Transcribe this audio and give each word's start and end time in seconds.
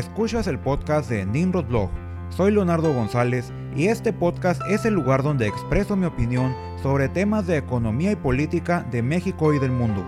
Escuchas 0.00 0.46
el 0.46 0.58
podcast 0.58 1.10
de 1.10 1.26
Nimrod 1.26 1.66
Blog. 1.66 1.90
Soy 2.30 2.52
Leonardo 2.52 2.90
González 2.90 3.52
y 3.76 3.88
este 3.88 4.14
podcast 4.14 4.62
es 4.66 4.86
el 4.86 4.94
lugar 4.94 5.22
donde 5.22 5.46
expreso 5.46 5.94
mi 5.94 6.06
opinión 6.06 6.56
sobre 6.82 7.10
temas 7.10 7.46
de 7.46 7.58
economía 7.58 8.10
y 8.10 8.16
política 8.16 8.88
de 8.90 9.02
México 9.02 9.52
y 9.52 9.58
del 9.58 9.72
mundo. 9.72 10.02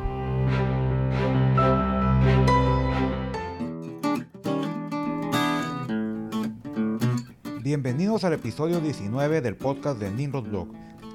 Bienvenidos 7.62 8.24
al 8.24 8.32
episodio 8.32 8.80
19 8.80 9.42
del 9.42 9.56
podcast 9.56 10.00
de 10.00 10.10
Nimrod 10.10 10.48
Blog. 10.48 10.68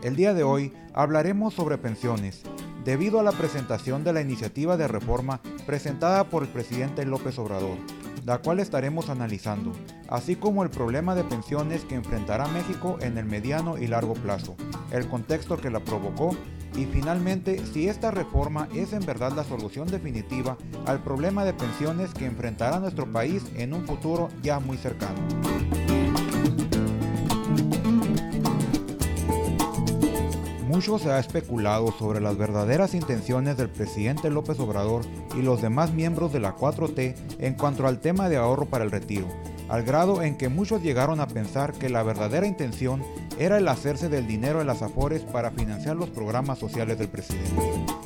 El 0.03 0.15
día 0.15 0.35
de 0.35 0.43
hoy 0.43 0.71
hablaremos 0.93 1.55
sobre 1.55 1.79
pensiones, 1.79 2.43
debido 2.85 3.19
a 3.19 3.23
la 3.23 3.31
presentación 3.31 4.03
de 4.03 4.13
la 4.13 4.21
iniciativa 4.21 4.77
de 4.77 4.87
reforma 4.87 5.41
presentada 5.65 6.25
por 6.25 6.43
el 6.43 6.49
presidente 6.49 7.07
López 7.07 7.39
Obrador 7.39 7.79
la 8.25 8.39
cual 8.39 8.59
estaremos 8.59 9.09
analizando, 9.09 9.71
así 10.09 10.35
como 10.35 10.63
el 10.63 10.69
problema 10.69 11.15
de 11.15 11.23
pensiones 11.23 11.85
que 11.85 11.95
enfrentará 11.95 12.47
México 12.47 12.97
en 13.01 13.17
el 13.17 13.25
mediano 13.25 13.77
y 13.77 13.87
largo 13.87 14.13
plazo, 14.13 14.55
el 14.91 15.07
contexto 15.07 15.57
que 15.57 15.69
la 15.69 15.79
provocó 15.79 16.35
y 16.75 16.85
finalmente 16.85 17.65
si 17.65 17.87
esta 17.87 18.11
reforma 18.11 18.67
es 18.75 18.93
en 18.93 19.05
verdad 19.05 19.33
la 19.35 19.43
solución 19.43 19.87
definitiva 19.87 20.57
al 20.85 21.01
problema 21.01 21.43
de 21.43 21.53
pensiones 21.53 22.13
que 22.13 22.25
enfrentará 22.25 22.79
nuestro 22.79 23.11
país 23.11 23.43
en 23.55 23.73
un 23.73 23.85
futuro 23.85 24.29
ya 24.43 24.59
muy 24.59 24.77
cercano. 24.77 25.86
Mucho 30.77 30.99
se 30.99 31.09
ha 31.09 31.17
especulado 31.17 31.91
sobre 31.91 32.21
las 32.21 32.37
verdaderas 32.37 32.93
intenciones 32.93 33.57
del 33.57 33.67
presidente 33.67 34.29
López 34.29 34.59
Obrador 34.59 35.01
y 35.35 35.41
los 35.41 35.59
demás 35.59 35.91
miembros 35.91 36.31
de 36.31 36.39
la 36.39 36.55
4T 36.55 37.15
en 37.39 37.55
cuanto 37.55 37.87
al 37.87 37.99
tema 37.99 38.29
de 38.29 38.37
ahorro 38.37 38.67
para 38.67 38.83
el 38.83 38.91
retiro, 38.91 39.27
al 39.69 39.81
grado 39.81 40.21
en 40.21 40.37
que 40.37 40.49
muchos 40.49 40.83
llegaron 40.83 41.19
a 41.19 41.27
pensar 41.27 41.73
que 41.73 41.89
la 41.89 42.03
verdadera 42.03 42.45
intención 42.45 43.01
era 43.39 43.57
el 43.57 43.67
hacerse 43.67 44.09
del 44.09 44.27
dinero 44.27 44.59
de 44.59 44.65
las 44.65 44.81
afores 44.81 45.21
para 45.21 45.51
financiar 45.51 45.95
los 45.95 46.09
programas 46.09 46.59
sociales 46.59 46.97
del 46.97 47.07
presidente. 47.07 47.61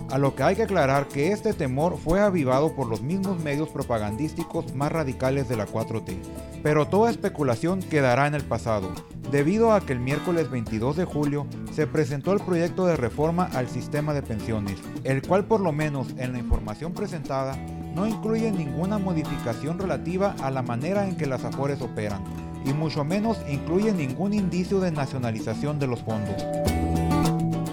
A 0.09 0.17
lo 0.17 0.35
que 0.35 0.43
hay 0.43 0.55
que 0.55 0.63
aclarar 0.63 1.07
que 1.07 1.31
este 1.31 1.53
temor 1.53 1.97
fue 1.97 2.19
avivado 2.19 2.75
por 2.75 2.87
los 2.87 3.01
mismos 3.01 3.39
medios 3.41 3.69
propagandísticos 3.69 4.75
más 4.75 4.91
radicales 4.91 5.47
de 5.47 5.55
la 5.55 5.65
4T. 5.65 6.17
Pero 6.61 6.87
toda 6.87 7.09
especulación 7.09 7.79
quedará 7.79 8.27
en 8.27 8.35
el 8.35 8.43
pasado, 8.43 8.91
debido 9.31 9.71
a 9.71 9.81
que 9.81 9.93
el 9.93 9.99
miércoles 9.99 10.51
22 10.51 10.97
de 10.97 11.05
julio 11.05 11.47
se 11.73 11.87
presentó 11.87 12.33
el 12.33 12.41
proyecto 12.41 12.85
de 12.85 12.97
reforma 12.97 13.49
al 13.53 13.69
sistema 13.69 14.13
de 14.13 14.21
pensiones, 14.21 14.75
el 15.05 15.21
cual 15.21 15.45
por 15.45 15.61
lo 15.61 15.71
menos 15.71 16.07
en 16.17 16.33
la 16.33 16.39
información 16.39 16.93
presentada 16.93 17.55
no 17.95 18.05
incluye 18.07 18.51
ninguna 18.51 18.97
modificación 18.97 19.79
relativa 19.79 20.35
a 20.41 20.51
la 20.51 20.61
manera 20.61 21.07
en 21.07 21.15
que 21.15 21.25
las 21.25 21.45
afores 21.45 21.81
operan, 21.81 22.23
y 22.65 22.73
mucho 22.73 23.03
menos 23.03 23.37
incluye 23.49 23.91
ningún 23.93 24.33
indicio 24.33 24.79
de 24.79 24.91
nacionalización 24.91 25.79
de 25.79 25.87
los 25.87 26.01
fondos. 26.01 26.43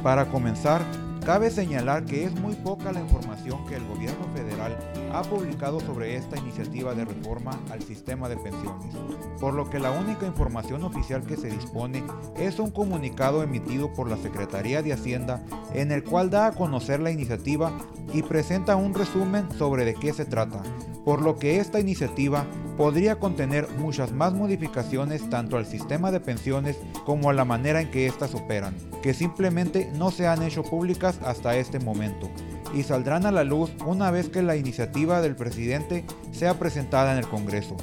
Para 0.02 0.26
comenzar, 0.26 0.82
Cabe 1.28 1.50
señalar 1.50 2.06
que 2.06 2.24
es 2.24 2.32
muy 2.40 2.54
poca 2.54 2.90
la 2.90 3.00
información 3.00 3.66
que 3.66 3.74
el 3.74 3.86
gobierno 3.86 4.24
federal 4.34 4.74
ha 5.12 5.22
publicado 5.22 5.80
sobre 5.80 6.16
esta 6.16 6.36
iniciativa 6.38 6.94
de 6.94 7.04
reforma 7.04 7.58
al 7.70 7.82
sistema 7.82 8.28
de 8.28 8.36
pensiones, 8.36 8.94
por 9.40 9.54
lo 9.54 9.68
que 9.70 9.78
la 9.78 9.90
única 9.90 10.26
información 10.26 10.84
oficial 10.84 11.22
que 11.22 11.36
se 11.36 11.48
dispone 11.48 12.02
es 12.36 12.58
un 12.58 12.70
comunicado 12.70 13.42
emitido 13.42 13.92
por 13.92 14.08
la 14.08 14.16
Secretaría 14.16 14.82
de 14.82 14.92
Hacienda 14.92 15.42
en 15.74 15.92
el 15.92 16.04
cual 16.04 16.30
da 16.30 16.46
a 16.46 16.52
conocer 16.52 17.00
la 17.00 17.10
iniciativa 17.10 17.72
y 18.12 18.22
presenta 18.22 18.76
un 18.76 18.94
resumen 18.94 19.48
sobre 19.56 19.84
de 19.84 19.94
qué 19.94 20.12
se 20.12 20.24
trata, 20.24 20.62
por 21.04 21.22
lo 21.22 21.36
que 21.36 21.58
esta 21.58 21.80
iniciativa 21.80 22.44
podría 22.76 23.18
contener 23.18 23.68
muchas 23.78 24.12
más 24.12 24.34
modificaciones 24.34 25.28
tanto 25.28 25.56
al 25.56 25.66
sistema 25.66 26.10
de 26.10 26.20
pensiones 26.20 26.78
como 27.04 27.28
a 27.28 27.32
la 27.32 27.44
manera 27.44 27.80
en 27.80 27.90
que 27.90 28.06
éstas 28.06 28.34
operan, 28.34 28.76
que 29.02 29.14
simplemente 29.14 29.90
no 29.96 30.10
se 30.10 30.26
han 30.26 30.42
hecho 30.42 30.62
públicas 30.62 31.18
hasta 31.24 31.56
este 31.56 31.80
momento 31.80 32.30
y 32.74 32.82
saldrán 32.82 33.26
a 33.26 33.32
la 33.32 33.44
luz 33.44 33.70
una 33.86 34.10
vez 34.10 34.28
que 34.28 34.42
la 34.42 34.56
iniciativa 34.56 34.97
del 35.06 35.36
presidente 35.36 36.04
sea 36.32 36.58
presentada 36.58 37.12
en 37.12 37.18
el 37.18 37.28
Congreso. 37.28 37.76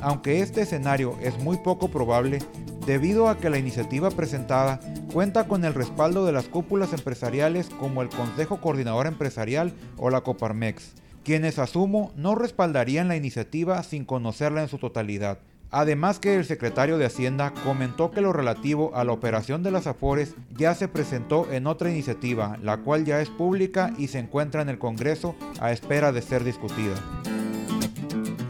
Aunque 0.00 0.40
este 0.40 0.62
escenario 0.62 1.16
es 1.20 1.38
muy 1.38 1.58
poco 1.58 1.88
probable, 1.88 2.38
debido 2.86 3.28
a 3.28 3.36
que 3.36 3.50
la 3.50 3.58
iniciativa 3.58 4.10
presentada 4.10 4.80
cuenta 5.12 5.46
con 5.46 5.64
el 5.64 5.74
respaldo 5.74 6.24
de 6.24 6.32
las 6.32 6.48
cúpulas 6.48 6.92
empresariales 6.92 7.68
como 7.68 8.02
el 8.02 8.08
Consejo 8.08 8.60
Coordinador 8.60 9.06
Empresarial 9.06 9.72
o 9.98 10.10
la 10.10 10.22
Coparmex, 10.22 10.94
quienes 11.24 11.58
asumo 11.58 12.10
no 12.16 12.34
respaldarían 12.34 13.08
la 13.08 13.16
iniciativa 13.16 13.82
sin 13.82 14.04
conocerla 14.04 14.62
en 14.62 14.68
su 14.68 14.78
totalidad. 14.78 15.38
Además 15.74 16.18
que 16.18 16.36
el 16.36 16.44
secretario 16.44 16.98
de 16.98 17.06
Hacienda 17.06 17.54
comentó 17.64 18.10
que 18.10 18.20
lo 18.20 18.34
relativo 18.34 18.94
a 18.94 19.04
la 19.04 19.12
operación 19.12 19.62
de 19.62 19.70
las 19.70 19.86
Afores 19.86 20.34
ya 20.54 20.74
se 20.74 20.86
presentó 20.86 21.50
en 21.50 21.66
otra 21.66 21.90
iniciativa, 21.90 22.58
la 22.62 22.76
cual 22.76 23.06
ya 23.06 23.22
es 23.22 23.30
pública 23.30 23.90
y 23.96 24.08
se 24.08 24.18
encuentra 24.18 24.60
en 24.60 24.68
el 24.68 24.78
Congreso 24.78 25.34
a 25.60 25.72
espera 25.72 26.12
de 26.12 26.20
ser 26.20 26.44
discutida. 26.44 26.94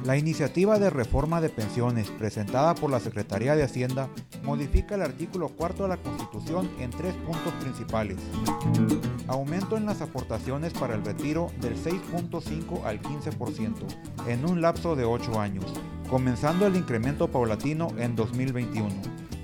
La 0.05 0.17
iniciativa 0.17 0.81
de 0.81 0.91
reforma 0.91 1.41
de 1.41 1.49
pensiones 1.49 2.11
presentada 2.11 2.75
por 2.75 2.91
la 2.91 2.99
Secretaría 2.99 3.55
de 3.55 3.63
Hacienda 3.63 4.09
modifica 4.43 4.97
el 4.97 5.03
artículo 5.03 5.49
4 5.49 5.85
de 5.85 5.89
la 5.91 5.97
Constitución 5.99 6.69
en 6.81 6.91
tres 6.91 7.15
puntos 7.25 7.53
principales. 7.61 8.19
Aumento 9.29 9.77
en 9.77 9.87
las 9.87 10.01
aportaciones 10.01 10.73
para 10.73 10.97
el 10.97 11.05
retiro 11.05 11.53
del 11.61 11.77
6.5 11.77 12.85
al 12.85 13.01
15% 13.01 13.75
en 14.27 14.45
un 14.45 14.61
lapso 14.61 14.97
de 14.97 15.05
8 15.05 15.41
años, 15.41 15.73
comenzando 16.13 16.67
el 16.67 16.77
incremento 16.77 17.29
paulatino 17.29 17.89
en 17.97 18.15
2021. 18.15 18.87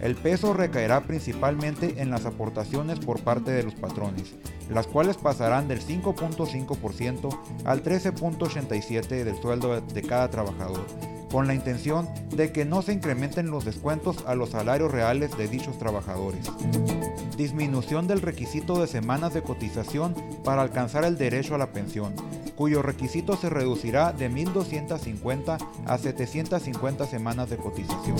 El 0.02 0.14
peso 0.16 0.52
recaerá 0.52 1.00
principalmente 1.00 2.02
en 2.02 2.10
las 2.10 2.26
aportaciones 2.26 2.98
por 2.98 3.22
parte 3.22 3.52
de 3.52 3.62
los 3.62 3.74
patrones, 3.74 4.34
las 4.68 4.86
cuales 4.86 5.16
pasarán 5.16 5.66
del 5.66 5.80
5.5% 5.80 7.64
al 7.64 7.82
13.87% 7.82 9.24
del 9.24 9.36
sueldo 9.40 9.80
de 9.80 10.02
cada 10.02 10.28
trabajador, 10.28 10.84
con 11.30 11.46
la 11.46 11.54
intención 11.54 12.08
de 12.30 12.52
que 12.52 12.64
no 12.64 12.82
se 12.82 12.92
incrementen 12.92 13.50
los 13.50 13.64
descuentos 13.64 14.24
a 14.26 14.34
los 14.34 14.50
salarios 14.50 14.90
reales 14.90 15.36
de 15.36 15.48
dichos 15.48 15.78
trabajadores. 15.78 16.50
Disminución 17.36 18.06
del 18.06 18.20
requisito 18.20 18.80
de 18.80 18.86
semanas 18.86 19.34
de 19.34 19.42
cotización 19.42 20.14
para 20.44 20.62
alcanzar 20.62 21.04
el 21.04 21.16
derecho 21.16 21.54
a 21.54 21.58
la 21.58 21.72
pensión, 21.72 22.14
cuyo 22.56 22.82
requisito 22.82 23.36
se 23.36 23.48
reducirá 23.48 24.12
de 24.12 24.28
1.250 24.28 25.58
a 25.86 25.98
750 25.98 27.06
semanas 27.06 27.50
de 27.50 27.56
cotización. 27.56 28.16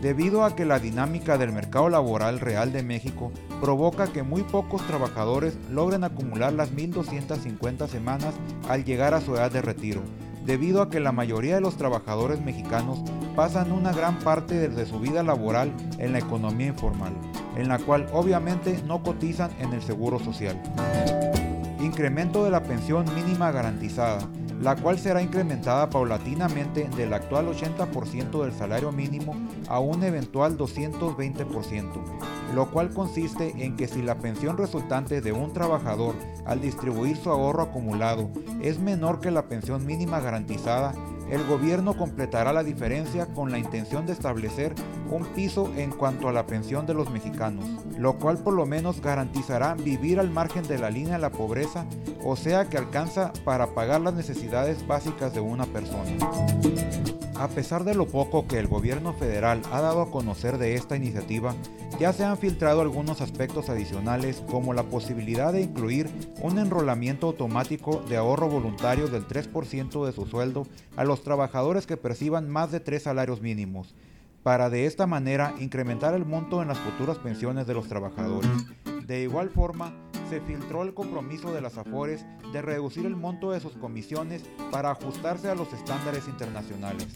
Debido 0.00 0.44
a 0.44 0.56
que 0.56 0.64
la 0.64 0.78
dinámica 0.78 1.36
del 1.36 1.52
mercado 1.52 1.90
laboral 1.90 2.40
real 2.40 2.72
de 2.72 2.82
México 2.82 3.32
provoca 3.60 4.06
que 4.06 4.22
muy 4.22 4.42
pocos 4.44 4.86
trabajadores 4.86 5.58
logren 5.70 6.04
acumular 6.04 6.54
las 6.54 6.72
1.250 6.72 7.88
semanas 7.88 8.34
al 8.68 8.84
llegar 8.84 9.12
a 9.12 9.20
su 9.20 9.34
edad 9.34 9.50
de 9.50 9.60
retiro, 9.60 10.00
debido 10.46 10.80
a 10.80 10.88
que 10.88 11.00
la 11.00 11.12
mayoría 11.12 11.56
de 11.56 11.60
los 11.60 11.76
trabajadores 11.76 12.40
mexicanos 12.40 13.00
pasan 13.34 13.72
una 13.72 13.92
gran 13.92 14.18
parte 14.20 14.68
de 14.68 14.86
su 14.86 15.00
vida 15.00 15.22
laboral 15.22 15.72
en 15.98 16.12
la 16.12 16.20
economía 16.20 16.68
informal, 16.68 17.12
en 17.56 17.68
la 17.68 17.78
cual 17.78 18.06
obviamente 18.12 18.80
no 18.86 19.02
cotizan 19.02 19.50
en 19.58 19.72
el 19.72 19.82
seguro 19.82 20.20
social. 20.20 20.62
Incremento 21.80 22.44
de 22.44 22.50
la 22.50 22.62
pensión 22.62 23.04
mínima 23.14 23.50
garantizada 23.50 24.20
la 24.60 24.76
cual 24.76 24.98
será 24.98 25.22
incrementada 25.22 25.90
paulatinamente 25.90 26.88
del 26.96 27.12
actual 27.12 27.48
80% 27.48 28.42
del 28.42 28.52
salario 28.52 28.92
mínimo 28.92 29.34
a 29.68 29.80
un 29.80 30.02
eventual 30.02 30.56
220%, 30.56 31.92
lo 32.54 32.70
cual 32.70 32.90
consiste 32.90 33.64
en 33.64 33.76
que 33.76 33.88
si 33.88 34.02
la 34.02 34.18
pensión 34.18 34.56
resultante 34.56 35.20
de 35.20 35.32
un 35.32 35.52
trabajador 35.52 36.14
al 36.46 36.60
distribuir 36.60 37.16
su 37.16 37.30
ahorro 37.30 37.62
acumulado 37.62 38.30
es 38.60 38.78
menor 38.78 39.20
que 39.20 39.30
la 39.30 39.48
pensión 39.48 39.84
mínima 39.84 40.20
garantizada, 40.20 40.94
el 41.30 41.44
gobierno 41.46 41.96
completará 41.96 42.52
la 42.52 42.62
diferencia 42.62 43.26
con 43.26 43.50
la 43.50 43.58
intención 43.58 44.06
de 44.06 44.12
establecer 44.12 44.74
un 45.10 45.24
piso 45.24 45.72
en 45.76 45.90
cuanto 45.90 46.28
a 46.28 46.32
la 46.32 46.46
pensión 46.46 46.86
de 46.86 46.94
los 46.94 47.10
mexicanos, 47.10 47.64
lo 47.98 48.18
cual 48.18 48.38
por 48.38 48.54
lo 48.54 48.66
menos 48.66 49.00
garantizará 49.00 49.74
vivir 49.74 50.20
al 50.20 50.30
margen 50.30 50.62
de 50.64 50.78
la 50.78 50.90
línea 50.90 51.14
de 51.14 51.20
la 51.20 51.30
pobreza, 51.30 51.86
o 52.24 52.36
sea 52.36 52.68
que 52.68 52.78
alcanza 52.78 53.32
para 53.44 53.74
pagar 53.74 54.00
las 54.00 54.14
necesidades 54.14 54.86
básicas 54.86 55.34
de 55.34 55.40
una 55.40 55.66
persona. 55.66 56.10
A 57.38 57.48
pesar 57.48 57.84
de 57.84 57.94
lo 57.94 58.06
poco 58.06 58.46
que 58.46 58.58
el 58.58 58.66
gobierno 58.66 59.12
federal 59.12 59.60
ha 59.70 59.82
dado 59.82 60.00
a 60.00 60.10
conocer 60.10 60.56
de 60.56 60.74
esta 60.74 60.96
iniciativa, 60.96 61.54
ya 62.00 62.12
se 62.12 62.24
han 62.24 62.38
filtrado 62.38 62.80
algunos 62.80 63.20
aspectos 63.20 63.68
adicionales 63.68 64.42
como 64.50 64.72
la 64.72 64.84
posibilidad 64.84 65.52
de 65.52 65.60
incluir 65.60 66.08
un 66.40 66.58
enrolamiento 66.58 67.26
automático 67.26 68.02
de 68.08 68.16
ahorro 68.16 68.48
voluntario 68.48 69.08
del 69.08 69.26
3% 69.26 70.06
de 70.06 70.12
su 70.12 70.26
sueldo 70.26 70.66
a 70.96 71.04
los 71.04 71.15
trabajadores 71.22 71.86
que 71.86 71.96
perciban 71.96 72.48
más 72.48 72.72
de 72.72 72.80
tres 72.80 73.04
salarios 73.04 73.40
mínimos, 73.40 73.94
para 74.42 74.70
de 74.70 74.86
esta 74.86 75.06
manera 75.06 75.54
incrementar 75.58 76.14
el 76.14 76.24
monto 76.24 76.62
en 76.62 76.68
las 76.68 76.78
futuras 76.78 77.18
pensiones 77.18 77.66
de 77.66 77.74
los 77.74 77.88
trabajadores. 77.88 78.50
De 79.06 79.22
igual 79.22 79.50
forma, 79.50 79.92
se 80.28 80.40
filtró 80.40 80.82
el 80.82 80.94
compromiso 80.94 81.52
de 81.52 81.60
las 81.60 81.78
AFORES 81.78 82.24
de 82.52 82.62
reducir 82.62 83.06
el 83.06 83.16
monto 83.16 83.52
de 83.52 83.60
sus 83.60 83.72
comisiones 83.72 84.42
para 84.70 84.90
ajustarse 84.90 85.48
a 85.48 85.54
los 85.54 85.72
estándares 85.72 86.26
internacionales. 86.28 87.06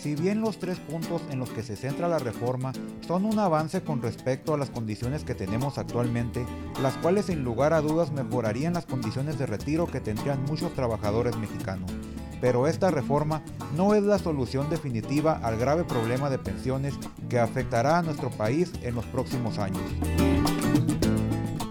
Si 0.00 0.14
bien 0.14 0.40
los 0.40 0.58
tres 0.58 0.78
puntos 0.78 1.20
en 1.30 1.38
los 1.38 1.50
que 1.50 1.62
se 1.62 1.76
centra 1.76 2.08
la 2.08 2.18
reforma 2.18 2.72
son 3.06 3.26
un 3.26 3.38
avance 3.38 3.82
con 3.82 4.00
respecto 4.00 4.54
a 4.54 4.56
las 4.56 4.70
condiciones 4.70 5.24
que 5.24 5.34
tenemos 5.34 5.76
actualmente, 5.76 6.46
las 6.80 6.96
cuales 6.96 7.26
sin 7.26 7.44
lugar 7.44 7.74
a 7.74 7.82
dudas 7.82 8.10
mejorarían 8.10 8.72
las 8.72 8.86
condiciones 8.86 9.38
de 9.38 9.44
retiro 9.44 9.86
que 9.86 10.00
tendrían 10.00 10.42
muchos 10.44 10.72
trabajadores 10.72 11.36
mexicanos. 11.36 11.90
Pero 12.40 12.66
esta 12.66 12.90
reforma 12.90 13.42
no 13.76 13.94
es 13.94 14.02
la 14.02 14.18
solución 14.18 14.70
definitiva 14.70 15.40
al 15.42 15.56
grave 15.58 15.84
problema 15.84 16.30
de 16.30 16.38
pensiones 16.38 16.94
que 17.28 17.38
afectará 17.38 17.98
a 17.98 18.02
nuestro 18.02 18.30
país 18.30 18.72
en 18.82 18.94
los 18.94 19.04
próximos 19.06 19.58
años. 19.58 19.82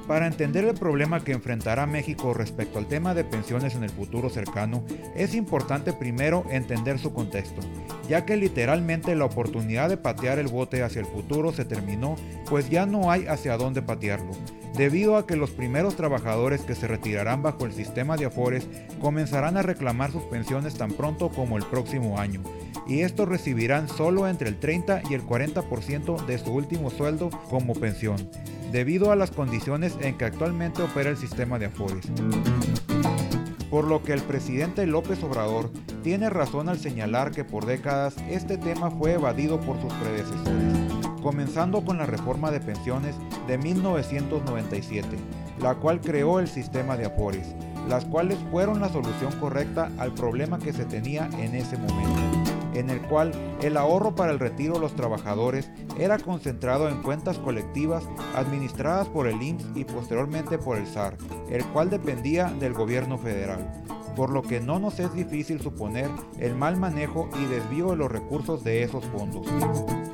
Para 0.09 0.25
entender 0.25 0.65
el 0.65 0.73
problema 0.73 1.23
que 1.23 1.33
enfrentará 1.33 1.85
México 1.85 2.33
respecto 2.33 2.79
al 2.79 2.87
tema 2.87 3.13
de 3.13 3.23
pensiones 3.23 3.75
en 3.75 3.83
el 3.83 3.91
futuro 3.91 4.31
cercano, 4.31 4.83
es 5.15 5.35
importante 5.35 5.93
primero 5.93 6.45
entender 6.49 6.97
su 6.97 7.13
contexto, 7.13 7.61
ya 8.07 8.25
que 8.25 8.35
literalmente 8.35 9.15
la 9.15 9.25
oportunidad 9.25 9.87
de 9.87 9.97
patear 9.97 10.39
el 10.39 10.47
bote 10.47 10.81
hacia 10.81 11.01
el 11.01 11.05
futuro 11.05 11.53
se 11.53 11.63
terminó, 11.63 12.15
pues 12.49 12.71
ya 12.71 12.87
no 12.87 13.11
hay 13.11 13.27
hacia 13.27 13.55
dónde 13.55 13.83
patearlo, 13.83 14.31
debido 14.75 15.15
a 15.15 15.27
que 15.27 15.35
los 15.35 15.51
primeros 15.51 15.95
trabajadores 15.95 16.61
que 16.61 16.73
se 16.73 16.87
retirarán 16.87 17.43
bajo 17.43 17.67
el 17.67 17.73
sistema 17.73 18.17
de 18.17 18.25
Afores 18.25 18.67
comenzarán 18.99 19.57
a 19.57 19.61
reclamar 19.61 20.11
sus 20.11 20.23
pensiones 20.23 20.73
tan 20.73 20.91
pronto 20.91 21.29
como 21.29 21.55
el 21.55 21.65
próximo 21.65 22.17
año, 22.17 22.41
y 22.87 23.01
estos 23.01 23.29
recibirán 23.29 23.87
solo 23.87 24.27
entre 24.27 24.49
el 24.49 24.57
30 24.57 25.03
y 25.07 25.13
el 25.13 25.21
40% 25.21 26.25
de 26.25 26.39
su 26.39 26.51
último 26.51 26.89
sueldo 26.89 27.29
como 27.47 27.75
pensión 27.75 28.27
debido 28.71 29.11
a 29.11 29.15
las 29.15 29.31
condiciones 29.31 29.97
en 30.01 30.17
que 30.17 30.25
actualmente 30.25 30.81
opera 30.81 31.09
el 31.09 31.17
sistema 31.17 31.59
de 31.59 31.67
Afores. 31.67 32.05
Por 33.69 33.85
lo 33.85 34.03
que 34.03 34.13
el 34.13 34.21
presidente 34.21 34.85
López 34.87 35.23
Obrador 35.23 35.71
tiene 36.03 36.29
razón 36.29 36.69
al 36.69 36.79
señalar 36.79 37.31
que 37.31 37.43
por 37.43 37.65
décadas 37.65 38.15
este 38.29 38.57
tema 38.57 38.89
fue 38.89 39.13
evadido 39.13 39.59
por 39.59 39.79
sus 39.79 39.93
predecesores, 39.93 40.73
comenzando 41.21 41.83
con 41.85 41.97
la 41.97 42.05
reforma 42.05 42.49
de 42.49 42.61
pensiones 42.61 43.15
de 43.47 43.57
1997, 43.57 45.07
la 45.61 45.75
cual 45.75 46.01
creó 46.01 46.39
el 46.39 46.47
sistema 46.47 46.97
de 46.97 47.05
Afores, 47.05 47.53
las 47.87 48.05
cuales 48.05 48.39
fueron 48.49 48.79
la 48.79 48.89
solución 48.89 49.31
correcta 49.39 49.91
al 49.99 50.13
problema 50.13 50.57
que 50.57 50.73
se 50.73 50.85
tenía 50.85 51.29
en 51.37 51.53
ese 51.53 51.77
momento 51.77 52.48
en 52.73 52.89
el 52.89 53.01
cual 53.01 53.31
el 53.61 53.77
ahorro 53.77 54.15
para 54.15 54.31
el 54.31 54.39
retiro 54.39 54.75
de 54.75 54.79
los 54.79 54.95
trabajadores 54.95 55.71
era 55.97 56.17
concentrado 56.17 56.89
en 56.89 57.01
cuentas 57.01 57.37
colectivas 57.39 58.07
administradas 58.35 59.07
por 59.07 59.27
el 59.27 59.41
IMSS 59.41 59.67
y 59.75 59.85
posteriormente 59.85 60.57
por 60.57 60.77
el 60.77 60.87
SAR, 60.87 61.17
el 61.49 61.65
cual 61.65 61.89
dependía 61.89 62.45
del 62.45 62.73
gobierno 62.73 63.17
federal 63.17 63.67
por 64.19 64.31
lo 64.31 64.41
que 64.41 64.59
no 64.59 64.79
nos 64.79 64.99
es 64.99 65.13
difícil 65.13 65.61
suponer 65.61 66.09
el 66.39 66.53
mal 66.53 66.75
manejo 66.75 67.29
y 67.41 67.45
desvío 67.45 67.91
de 67.91 67.95
los 67.95 68.11
recursos 68.11 68.65
de 68.65 68.83
esos 68.83 69.05
fondos. 69.05 69.47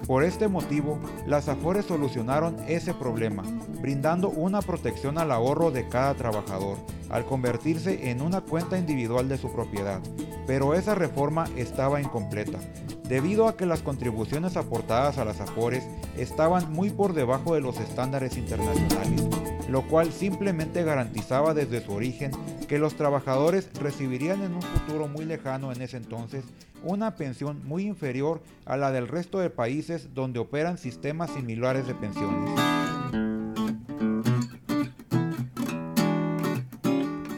Por 0.08 0.24
este 0.24 0.48
motivo, 0.48 1.00
las 1.26 1.50
AFORES 1.50 1.86
solucionaron 1.86 2.58
ese 2.68 2.94
problema, 2.94 3.44
brindando 3.82 4.30
una 4.30 4.62
protección 4.62 5.18
al 5.18 5.32
ahorro 5.32 5.72
de 5.72 5.88
cada 5.90 6.14
trabajador, 6.14 6.78
al 7.10 7.26
convertirse 7.26 8.12
en 8.12 8.22
una 8.22 8.42
cuenta 8.42 8.78
individual 8.78 9.28
de 9.28 9.40
su 9.40 9.52
propiedad. 9.52 10.02
Pero 10.46 10.76
esa 10.76 10.94
reforma 10.94 11.46
estaba 11.56 12.02
incompleta, 12.02 12.60
debido 13.08 13.48
a 13.48 13.56
que 13.56 13.66
las 13.66 13.82
contribuciones 13.82 14.58
aportadas 14.58 15.18
a 15.18 15.26
las 15.26 15.40
AFORES 15.42 15.84
estaban 16.18 16.72
muy 16.72 16.90
por 16.90 17.14
debajo 17.14 17.56
de 17.56 17.62
los 17.62 17.80
estándares 17.80 18.38
internacionales, 18.38 19.24
lo 19.70 19.84
cual 19.84 20.12
simplemente 20.12 20.84
garantizaba 20.84 21.54
desde 21.54 21.84
su 21.84 21.94
origen 21.94 22.32
que 22.68 22.80
los 22.80 22.96
trabajadores 22.96 23.70
recibirían 23.80 24.44
en 24.44 24.56
un 24.56 24.62
futuro 24.62 25.08
muy 25.08 25.26
lejano 25.26 25.72
en 25.72 25.82
ese 25.82 25.98
entonces 25.98 26.44
una 26.84 27.16
pensión 27.16 27.62
muy 27.66 27.86
inferior 27.86 28.42
a 28.66 28.78
la 28.78 28.92
del 28.92 29.08
resto 29.08 29.40
de 29.40 29.50
países 29.50 30.14
donde 30.14 30.40
operan 30.40 30.78
sistemas 30.78 31.32
similares 31.32 31.88
de 31.88 31.96
pensiones. 31.96 32.65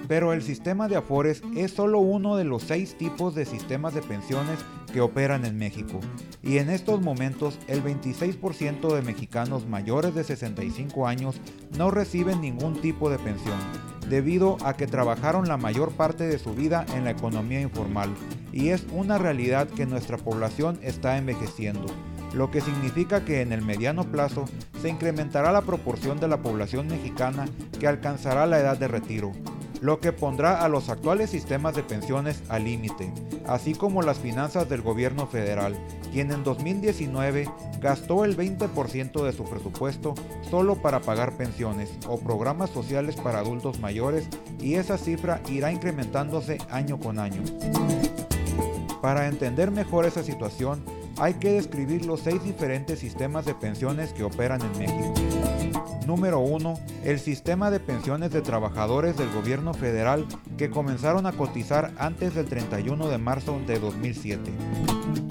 Pero 0.07 0.33
el 0.33 0.41
sistema 0.41 0.87
de 0.87 0.95
Afores 0.95 1.41
es 1.55 1.71
solo 1.71 1.99
uno 1.99 2.37
de 2.37 2.45
los 2.45 2.63
seis 2.63 2.97
tipos 2.97 3.35
de 3.35 3.45
sistemas 3.45 3.93
de 3.93 4.01
pensiones 4.01 4.59
que 4.93 5.01
operan 5.01 5.45
en 5.45 5.57
México. 5.57 5.99
Y 6.41 6.59
en 6.59 6.69
estos 6.69 7.01
momentos 7.01 7.59
el 7.67 7.83
26% 7.83 8.93
de 8.93 9.01
mexicanos 9.01 9.67
mayores 9.67 10.15
de 10.15 10.23
65 10.23 11.07
años 11.07 11.39
no 11.77 11.91
reciben 11.91 12.41
ningún 12.41 12.79
tipo 12.81 13.09
de 13.09 13.19
pensión 13.19 13.57
debido 14.09 14.57
a 14.63 14.75
que 14.75 14.87
trabajaron 14.87 15.47
la 15.47 15.57
mayor 15.57 15.91
parte 15.91 16.25
de 16.25 16.39
su 16.39 16.53
vida 16.53 16.85
en 16.95 17.03
la 17.03 17.11
economía 17.11 17.61
informal 17.61 18.09
y 18.53 18.69
es 18.69 18.85
una 18.91 19.17
realidad 19.17 19.67
que 19.67 19.85
nuestra 19.85 20.17
población 20.17 20.79
está 20.81 21.17
envejeciendo, 21.17 21.85
lo 22.33 22.49
que 22.49 22.61
significa 22.61 23.25
que 23.25 23.41
en 23.41 23.51
el 23.51 23.61
mediano 23.61 24.05
plazo 24.05 24.45
se 24.81 24.89
incrementará 24.89 25.51
la 25.51 25.61
proporción 25.61 26.19
de 26.19 26.27
la 26.27 26.41
población 26.41 26.87
mexicana 26.87 27.45
que 27.79 27.87
alcanzará 27.87 28.45
la 28.45 28.59
edad 28.59 28.77
de 28.77 28.87
retiro, 28.87 29.31
lo 29.81 29.99
que 29.99 30.11
pondrá 30.11 30.63
a 30.63 30.69
los 30.69 30.89
actuales 30.89 31.29
sistemas 31.29 31.75
de 31.75 31.83
pensiones 31.83 32.41
al 32.49 32.65
límite, 32.65 33.11
así 33.45 33.73
como 33.73 34.01
las 34.01 34.17
finanzas 34.17 34.69
del 34.69 34.81
gobierno 34.81 35.27
federal, 35.27 35.75
quien 36.11 36.31
en 36.31 36.43
2019 36.43 37.49
gastó 37.79 38.25
el 38.25 38.35
20% 38.35 39.23
de 39.23 39.33
su 39.33 39.43
presupuesto 39.43 40.15
solo 40.49 40.75
para 40.81 41.01
pagar 41.01 41.37
pensiones 41.37 41.91
o 42.07 42.19
programas 42.19 42.69
sociales 42.69 43.15
para 43.15 43.39
adultos 43.39 43.79
mayores 43.79 44.27
y 44.59 44.75
esa 44.75 44.97
cifra 44.97 45.41
irá 45.49 45.71
incrementándose 45.71 46.57
año 46.69 46.99
con 46.99 47.19
año. 47.19 47.43
Para 49.01 49.27
entender 49.27 49.71
mejor 49.71 50.05
esa 50.05 50.23
situación, 50.23 50.83
hay 51.19 51.35
que 51.35 51.53
describir 51.53 52.05
los 52.05 52.21
seis 52.21 52.43
diferentes 52.43 52.99
sistemas 52.99 53.45
de 53.45 53.53
pensiones 53.53 54.13
que 54.13 54.23
operan 54.23 54.61
en 54.61 54.77
México. 54.77 55.26
Número 56.07 56.39
1. 56.39 56.73
El 57.03 57.19
sistema 57.19 57.69
de 57.69 57.81
pensiones 57.81 58.31
de 58.31 58.41
trabajadores 58.41 59.17
del 59.17 59.29
gobierno 59.29 59.73
federal 59.73 60.25
que 60.57 60.69
comenzaron 60.69 61.25
a 61.25 61.33
cotizar 61.33 61.91
antes 61.97 62.33
del 62.33 62.45
31 62.45 63.09
de 63.09 63.17
marzo 63.17 63.59
de 63.67 63.77
2007, 63.77 64.53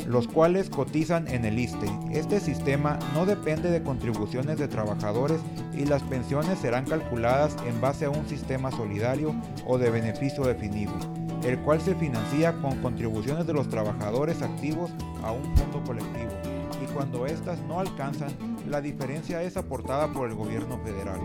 los 0.06 0.28
cuales 0.28 0.68
cotizan 0.68 1.28
en 1.28 1.46
el 1.46 1.58
ISTE. 1.58 1.90
Este 2.12 2.40
sistema 2.40 2.98
no 3.14 3.24
depende 3.24 3.70
de 3.70 3.82
contribuciones 3.82 4.58
de 4.58 4.68
trabajadores 4.68 5.40
y 5.72 5.86
las 5.86 6.02
pensiones 6.02 6.58
serán 6.58 6.84
calculadas 6.84 7.56
en 7.66 7.80
base 7.80 8.04
a 8.04 8.10
un 8.10 8.28
sistema 8.28 8.70
solidario 8.70 9.34
o 9.66 9.78
de 9.78 9.88
beneficio 9.88 10.44
definido 10.44 10.92
el 11.42 11.58
cual 11.60 11.80
se 11.80 11.94
financia 11.94 12.52
con 12.60 12.76
contribuciones 12.82 13.46
de 13.46 13.52
los 13.52 13.68
trabajadores 13.68 14.42
activos 14.42 14.90
a 15.22 15.30
un 15.30 15.56
fondo 15.56 15.82
colectivo, 15.84 16.32
y 16.82 16.86
cuando 16.92 17.24
éstas 17.26 17.60
no 17.68 17.78
alcanzan, 17.78 18.55
la 18.68 18.80
diferencia 18.80 19.42
es 19.42 19.56
aportada 19.56 20.12
por 20.12 20.28
el 20.28 20.34
gobierno 20.34 20.78
federal. 20.78 21.20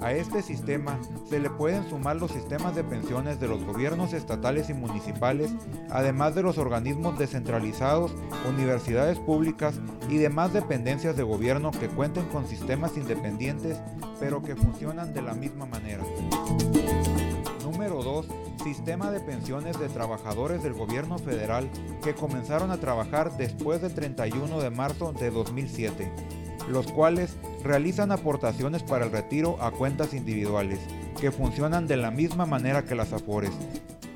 A 0.00 0.12
este 0.12 0.42
sistema 0.42 1.00
se 1.28 1.40
le 1.40 1.50
pueden 1.50 1.88
sumar 1.88 2.16
los 2.16 2.30
sistemas 2.30 2.74
de 2.74 2.84
pensiones 2.84 3.40
de 3.40 3.48
los 3.48 3.62
gobiernos 3.64 4.12
estatales 4.12 4.68
y 4.70 4.74
municipales, 4.74 5.52
además 5.90 6.34
de 6.34 6.42
los 6.42 6.58
organismos 6.58 7.18
descentralizados, 7.18 8.14
universidades 8.48 9.18
públicas 9.18 9.80
y 10.08 10.18
demás 10.18 10.52
dependencias 10.52 11.16
de 11.16 11.22
gobierno 11.22 11.70
que 11.70 11.88
cuenten 11.88 12.26
con 12.26 12.46
sistemas 12.46 12.96
independientes, 12.96 13.78
pero 14.20 14.42
que 14.42 14.56
funcionan 14.56 15.14
de 15.14 15.22
la 15.22 15.34
misma 15.34 15.66
manera. 15.66 16.04
Número 17.62 18.02
2 18.02 18.26
sistema 18.64 19.10
de 19.10 19.20
pensiones 19.20 19.78
de 19.78 19.88
trabajadores 19.90 20.62
del 20.62 20.72
gobierno 20.72 21.18
federal 21.18 21.68
que 22.02 22.14
comenzaron 22.14 22.70
a 22.70 22.78
trabajar 22.78 23.36
después 23.36 23.82
del 23.82 23.94
31 23.94 24.58
de 24.58 24.70
marzo 24.70 25.12
de 25.12 25.30
2007, 25.30 26.10
los 26.68 26.90
cuales 26.90 27.36
realizan 27.62 28.12
aportaciones 28.12 28.82
para 28.82 29.04
el 29.06 29.12
retiro 29.12 29.56
a 29.62 29.70
cuentas 29.70 30.14
individuales, 30.14 30.80
que 31.20 31.30
funcionan 31.30 31.86
de 31.86 31.96
la 31.96 32.10
misma 32.10 32.46
manera 32.46 32.84
que 32.84 32.94
las 32.94 33.12
AFORES. 33.12 33.52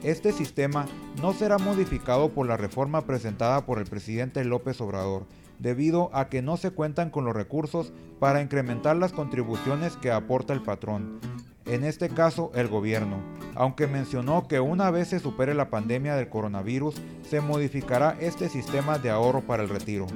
Este 0.03 0.33
sistema 0.33 0.87
no 1.21 1.33
será 1.33 1.59
modificado 1.59 2.29
por 2.31 2.47
la 2.47 2.57
reforma 2.57 3.03
presentada 3.03 3.67
por 3.67 3.79
el 3.79 3.87
presidente 3.87 4.45
López 4.45 4.81
Obrador, 4.81 5.27
debido 5.59 6.11
a 6.13 6.29
que 6.29 6.43
no 6.43 6.57
se 6.57 6.71
cuentan 6.71 7.11
con 7.11 7.25
los 7.25 7.35
recursos 7.35 7.93
para 8.21 8.41
incrementar 8.41 8.97
las 8.97 9.13
contribuciones 9.13 9.97
que 9.97 10.13
aporta 10.13 10.53
el 10.53 10.63
patrón, 10.63 11.21
en 11.69 11.85
este 11.85 12.09
caso 12.09 12.51
el 12.55 12.69
gobierno, 12.69 13.19
aunque 13.55 13.87
mencionó 13.87 14.49
que 14.49 14.59
una 14.59 14.91
vez 14.91 15.09
se 15.09 15.19
supere 15.19 15.55
la 15.55 15.69
pandemia 15.69 16.17
del 16.17 16.31
coronavirus, 16.31 16.95
se 17.29 17.43
modificará 17.43 18.17
este 18.21 18.49
sistema 18.49 18.99
de 18.99 19.11
ahorro 19.11 19.43
para 19.43 19.63
el 19.63 19.69
retiro. 19.69 20.07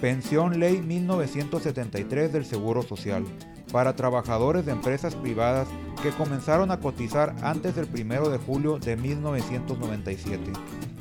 Pensión 0.00 0.58
Ley 0.58 0.80
1973 0.82 2.32
del 2.32 2.44
Seguro 2.44 2.82
Social 2.82 3.24
para 3.72 3.96
trabajadores 3.96 4.66
de 4.66 4.72
empresas 4.72 5.14
privadas 5.14 5.68
que 6.02 6.10
comenzaron 6.10 6.70
a 6.70 6.80
cotizar 6.80 7.34
antes 7.42 7.74
del 7.74 7.88
1 7.92 8.28
de 8.28 8.38
julio 8.38 8.78
de 8.78 8.96
1997. 8.96 10.52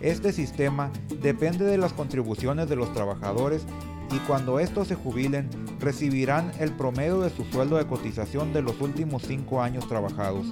Este 0.01 0.31
sistema 0.31 0.91
depende 1.21 1.65
de 1.65 1.77
las 1.77 1.93
contribuciones 1.93 2.69
de 2.69 2.75
los 2.75 2.93
trabajadores 2.93 3.65
y 4.11 4.17
cuando 4.19 4.59
estos 4.59 4.87
se 4.87 4.95
jubilen 4.95 5.49
recibirán 5.79 6.51
el 6.59 6.71
promedio 6.71 7.21
de 7.21 7.29
su 7.29 7.43
sueldo 7.45 7.77
de 7.77 7.87
cotización 7.87 8.53
de 8.53 8.61
los 8.61 8.79
últimos 8.79 9.23
cinco 9.23 9.61
años 9.61 9.87
trabajados 9.87 10.47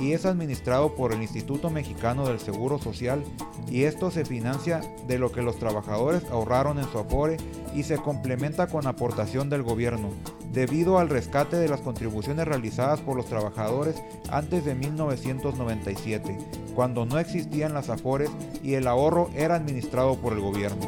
y 0.00 0.12
es 0.12 0.26
administrado 0.26 0.94
por 0.94 1.12
el 1.12 1.22
Instituto 1.22 1.70
Mexicano 1.70 2.26
del 2.26 2.40
Seguro 2.40 2.78
Social 2.78 3.22
y 3.68 3.84
esto 3.84 4.10
se 4.10 4.24
financia 4.24 4.80
de 5.06 5.18
lo 5.18 5.32
que 5.32 5.42
los 5.42 5.58
trabajadores 5.58 6.24
ahorraron 6.30 6.78
en 6.78 6.90
su 6.90 6.98
afore 6.98 7.36
y 7.74 7.82
se 7.82 7.96
complementa 7.96 8.66
con 8.66 8.86
aportación 8.86 9.50
del 9.50 9.62
gobierno, 9.62 10.10
debido 10.52 10.98
al 10.98 11.08
rescate 11.08 11.56
de 11.56 11.68
las 11.68 11.80
contribuciones 11.80 12.46
realizadas 12.46 13.00
por 13.00 13.16
los 13.16 13.26
trabajadores 13.26 14.02
antes 14.30 14.64
de 14.64 14.74
1997, 14.74 16.38
cuando 16.74 17.06
no 17.06 17.18
existían 17.18 17.74
las 17.74 17.90
afores 17.90 18.30
y 18.62 18.74
el 18.74 18.86
ahorro 18.86 19.30
era 19.34 19.56
administrado 19.56 20.16
por 20.16 20.32
el 20.32 20.40
gobierno. 20.40 20.82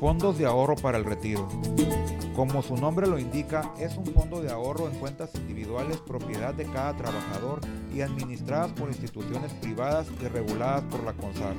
Fondos 0.00 0.38
de 0.38 0.46
ahorro 0.46 0.74
para 0.76 0.98
el 0.98 1.04
retiro. 1.04 1.48
Como 2.34 2.62
su 2.62 2.76
nombre 2.76 3.06
lo 3.06 3.18
indica, 3.18 3.72
es 3.78 3.96
un 3.98 4.06
fondo 4.06 4.40
de 4.40 4.50
ahorro 4.50 4.88
en 4.88 4.98
cuentas 4.98 5.30
individuales 5.34 5.98
propiedad 5.98 6.54
de 6.54 6.64
cada 6.64 6.96
trabajador 6.96 7.60
y 7.94 8.00
administradas 8.00 8.72
por 8.72 8.88
instituciones 8.88 9.52
privadas 9.54 10.06
y 10.20 10.28
reguladas 10.28 10.82
por 10.84 11.04
la 11.04 11.12
CONSAR. 11.12 11.54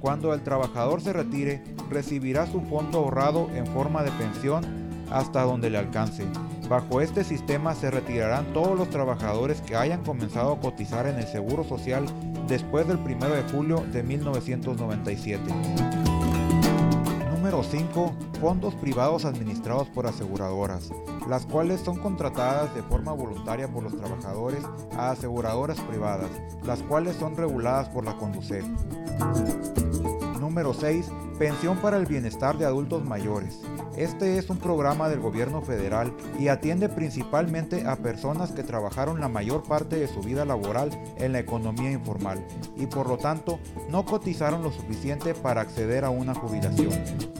Cuando 0.00 0.34
el 0.34 0.42
trabajador 0.42 1.00
se 1.00 1.12
retire, 1.12 1.62
recibirá 1.88 2.46
su 2.46 2.62
fondo 2.62 2.98
ahorrado 2.98 3.48
en 3.54 3.66
forma 3.68 4.02
de 4.02 4.10
pensión 4.12 4.64
hasta 5.10 5.42
donde 5.42 5.70
le 5.70 5.78
alcance. 5.78 6.24
Bajo 6.68 7.00
este 7.00 7.22
sistema 7.22 7.74
se 7.76 7.90
retirarán 7.90 8.52
todos 8.52 8.76
los 8.76 8.90
trabajadores 8.90 9.60
que 9.60 9.76
hayan 9.76 10.04
comenzado 10.04 10.52
a 10.52 10.60
cotizar 10.60 11.06
en 11.06 11.16
el 11.16 11.28
Seguro 11.28 11.62
Social 11.62 12.04
después 12.48 12.88
del 12.88 12.98
1 12.98 13.28
de 13.28 13.42
julio 13.52 13.84
de 13.92 14.02
1997. 14.02 16.07
Número 17.58 17.76
5. 17.76 18.14
Fondos 18.40 18.74
privados 18.76 19.24
administrados 19.24 19.88
por 19.88 20.06
aseguradoras, 20.06 20.92
las 21.28 21.44
cuales 21.44 21.80
son 21.80 21.98
contratadas 21.98 22.72
de 22.72 22.84
forma 22.84 23.12
voluntaria 23.12 23.66
por 23.66 23.82
los 23.82 23.96
trabajadores 23.96 24.62
a 24.96 25.10
aseguradoras 25.10 25.80
privadas, 25.80 26.30
las 26.62 26.80
cuales 26.84 27.16
son 27.16 27.36
reguladas 27.36 27.88
por 27.88 28.04
la 28.04 28.16
Conducef. 28.16 28.64
Número 30.48 30.72
6. 30.72 31.12
Pensión 31.38 31.76
para 31.76 31.98
el 31.98 32.06
bienestar 32.06 32.56
de 32.56 32.64
adultos 32.64 33.04
mayores. 33.04 33.60
Este 33.98 34.38
es 34.38 34.48
un 34.48 34.56
programa 34.56 35.10
del 35.10 35.20
gobierno 35.20 35.60
federal 35.60 36.10
y 36.38 36.48
atiende 36.48 36.88
principalmente 36.88 37.86
a 37.86 37.96
personas 37.96 38.52
que 38.52 38.62
trabajaron 38.62 39.20
la 39.20 39.28
mayor 39.28 39.62
parte 39.64 39.96
de 39.96 40.08
su 40.08 40.22
vida 40.22 40.46
laboral 40.46 40.88
en 41.18 41.32
la 41.32 41.40
economía 41.40 41.92
informal 41.92 42.42
y 42.78 42.86
por 42.86 43.08
lo 43.10 43.18
tanto 43.18 43.58
no 43.90 44.06
cotizaron 44.06 44.62
lo 44.62 44.72
suficiente 44.72 45.34
para 45.34 45.60
acceder 45.60 46.06
a 46.06 46.10
una 46.10 46.34
jubilación. 46.34 46.92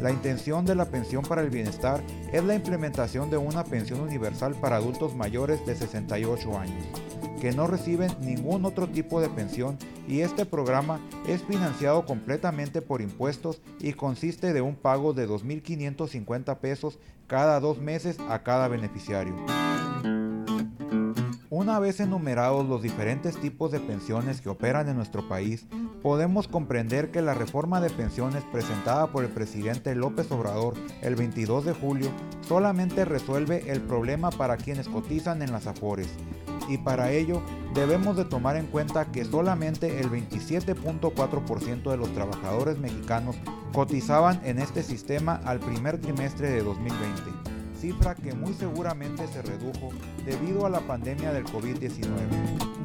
La 0.02 0.10
intención 0.10 0.66
de 0.66 0.74
la 0.74 0.84
pensión 0.84 1.22
para 1.22 1.40
el 1.40 1.48
bienestar 1.48 2.02
es 2.30 2.44
la 2.44 2.56
implementación 2.56 3.30
de 3.30 3.38
una 3.38 3.64
pensión 3.64 4.02
universal 4.02 4.54
para 4.54 4.76
adultos 4.76 5.16
mayores 5.16 5.64
de 5.64 5.74
68 5.74 6.58
años 6.58 6.84
que 7.40 7.52
no 7.52 7.66
reciben 7.66 8.10
ningún 8.20 8.64
otro 8.64 8.88
tipo 8.88 9.20
de 9.20 9.28
pensión 9.28 9.78
y 10.06 10.20
este 10.20 10.46
programa 10.46 11.00
es 11.26 11.42
financiado 11.42 12.04
completamente 12.04 12.82
por 12.82 13.00
impuestos 13.00 13.60
y 13.80 13.92
consiste 13.92 14.52
de 14.52 14.60
un 14.60 14.74
pago 14.74 15.12
de 15.12 15.28
2.550 15.28 16.58
pesos 16.58 16.98
cada 17.26 17.60
dos 17.60 17.78
meses 17.78 18.18
a 18.28 18.42
cada 18.42 18.68
beneficiario. 18.68 19.34
Una 21.50 21.78
vez 21.80 22.00
enumerados 22.00 22.66
los 22.68 22.82
diferentes 22.82 23.36
tipos 23.36 23.72
de 23.72 23.80
pensiones 23.80 24.40
que 24.40 24.48
operan 24.48 24.88
en 24.88 24.96
nuestro 24.96 25.28
país, 25.28 25.66
podemos 26.02 26.46
comprender 26.46 27.10
que 27.10 27.20
la 27.20 27.34
reforma 27.34 27.80
de 27.80 27.90
pensiones 27.90 28.44
presentada 28.52 29.08
por 29.08 29.24
el 29.24 29.30
presidente 29.30 29.94
López 29.94 30.30
Obrador 30.30 30.74
el 31.02 31.16
22 31.16 31.64
de 31.64 31.72
julio 31.72 32.10
solamente 32.42 33.04
resuelve 33.04 33.70
el 33.70 33.80
problema 33.80 34.30
para 34.30 34.56
quienes 34.56 34.88
cotizan 34.88 35.42
en 35.42 35.50
las 35.50 35.66
AFORES, 35.66 36.08
y 36.68 36.78
para 36.78 37.10
ello 37.10 37.42
debemos 37.74 38.16
de 38.16 38.24
tomar 38.24 38.56
en 38.56 38.66
cuenta 38.66 39.10
que 39.10 39.24
solamente 39.24 40.00
el 40.00 40.10
27.4% 40.10 41.90
de 41.90 41.96
los 41.96 42.12
trabajadores 42.12 42.78
mexicanos 42.78 43.36
cotizaban 43.72 44.40
en 44.44 44.58
este 44.58 44.82
sistema 44.82 45.40
al 45.44 45.60
primer 45.60 46.00
trimestre 46.00 46.50
de 46.50 46.62
2020, 46.62 47.22
cifra 47.78 48.14
que 48.14 48.34
muy 48.34 48.54
seguramente 48.54 49.26
se 49.28 49.42
redujo 49.42 49.90
debido 50.24 50.66
a 50.66 50.70
la 50.70 50.80
pandemia 50.80 51.32
del 51.32 51.44
COVID-19. 51.44 52.08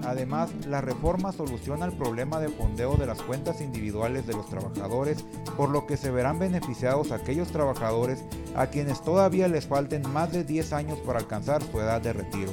Además, 0.06 0.52
la 0.68 0.82
reforma 0.82 1.32
soluciona 1.32 1.86
el 1.86 1.94
problema 1.94 2.40
de 2.42 2.50
fondeo 2.50 2.98
de 2.98 3.06
las 3.06 3.22
cuentas 3.22 3.62
individuales 3.62 4.28
de 4.28 4.34
los 4.34 4.50
trabajadores, 4.50 5.24
por 5.56 5.70
lo 5.70 5.88
que 5.88 5.96
se 5.96 6.12
verán 6.12 6.40
beneficiados 6.40 7.12
aquellos 7.12 7.48
trabajadores 7.50 8.24
a 8.56 8.68
quienes 8.68 9.02
todavía 9.02 9.48
les 9.48 9.66
falten 9.66 10.04
más 10.12 10.34
de 10.34 10.44
10 10.44 10.74
años 10.74 11.00
para 11.00 11.20
alcanzar 11.20 11.64
su 11.64 11.80
edad 11.80 12.02
de 12.02 12.14
retiro 12.14 12.52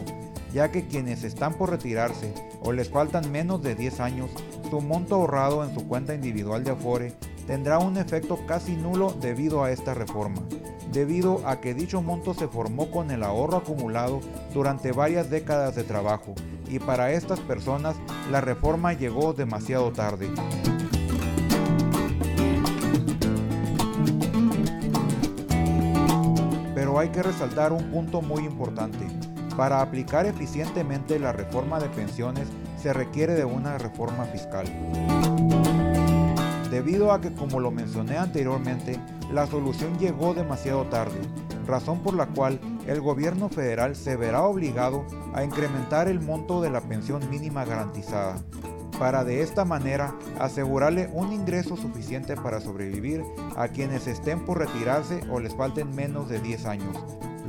ya 0.52 0.70
que 0.70 0.86
quienes 0.86 1.24
están 1.24 1.54
por 1.54 1.70
retirarse 1.70 2.34
o 2.60 2.72
les 2.72 2.90
faltan 2.90 3.30
menos 3.30 3.62
de 3.62 3.74
10 3.74 4.00
años, 4.00 4.30
su 4.68 4.80
monto 4.80 5.16
ahorrado 5.16 5.64
en 5.64 5.74
su 5.74 5.86
cuenta 5.86 6.14
individual 6.14 6.64
de 6.64 6.72
Afore 6.72 7.14
tendrá 7.46 7.78
un 7.78 7.96
efecto 7.96 8.38
casi 8.46 8.76
nulo 8.76 9.14
debido 9.20 9.64
a 9.64 9.70
esta 9.70 9.94
reforma, 9.94 10.42
debido 10.92 11.46
a 11.46 11.60
que 11.60 11.74
dicho 11.74 12.02
monto 12.02 12.34
se 12.34 12.48
formó 12.48 12.90
con 12.90 13.10
el 13.10 13.22
ahorro 13.22 13.58
acumulado 13.58 14.20
durante 14.52 14.92
varias 14.92 15.30
décadas 15.30 15.74
de 15.74 15.84
trabajo 15.84 16.34
y 16.68 16.78
para 16.78 17.12
estas 17.12 17.40
personas 17.40 17.96
la 18.30 18.40
reforma 18.40 18.92
llegó 18.92 19.32
demasiado 19.32 19.92
tarde. 19.92 20.28
Pero 26.74 26.98
hay 26.98 27.08
que 27.08 27.22
resaltar 27.22 27.72
un 27.72 27.90
punto 27.90 28.22
muy 28.22 28.44
importante. 28.44 29.19
Para 29.60 29.82
aplicar 29.82 30.24
eficientemente 30.24 31.18
la 31.18 31.32
reforma 31.32 31.78
de 31.78 31.90
pensiones 31.90 32.48
se 32.80 32.94
requiere 32.94 33.34
de 33.34 33.44
una 33.44 33.76
reforma 33.76 34.24
fiscal. 34.24 34.64
Debido 36.70 37.12
a 37.12 37.20
que, 37.20 37.34
como 37.34 37.60
lo 37.60 37.70
mencioné 37.70 38.16
anteriormente, 38.16 38.98
la 39.30 39.46
solución 39.46 39.98
llegó 39.98 40.32
demasiado 40.32 40.86
tarde, 40.86 41.20
razón 41.66 41.98
por 41.98 42.14
la 42.14 42.24
cual 42.24 42.58
el 42.86 43.02
gobierno 43.02 43.50
federal 43.50 43.96
se 43.96 44.16
verá 44.16 44.44
obligado 44.44 45.04
a 45.34 45.44
incrementar 45.44 46.08
el 46.08 46.20
monto 46.20 46.62
de 46.62 46.70
la 46.70 46.80
pensión 46.80 47.28
mínima 47.28 47.66
garantizada, 47.66 48.36
para 48.98 49.24
de 49.24 49.42
esta 49.42 49.66
manera 49.66 50.14
asegurarle 50.38 51.10
un 51.12 51.34
ingreso 51.34 51.76
suficiente 51.76 52.34
para 52.34 52.62
sobrevivir 52.62 53.22
a 53.58 53.68
quienes 53.68 54.06
estén 54.06 54.42
por 54.46 54.56
retirarse 54.56 55.20
o 55.30 55.38
les 55.38 55.54
falten 55.54 55.94
menos 55.94 56.30
de 56.30 56.40
10 56.40 56.64
años, 56.64 56.96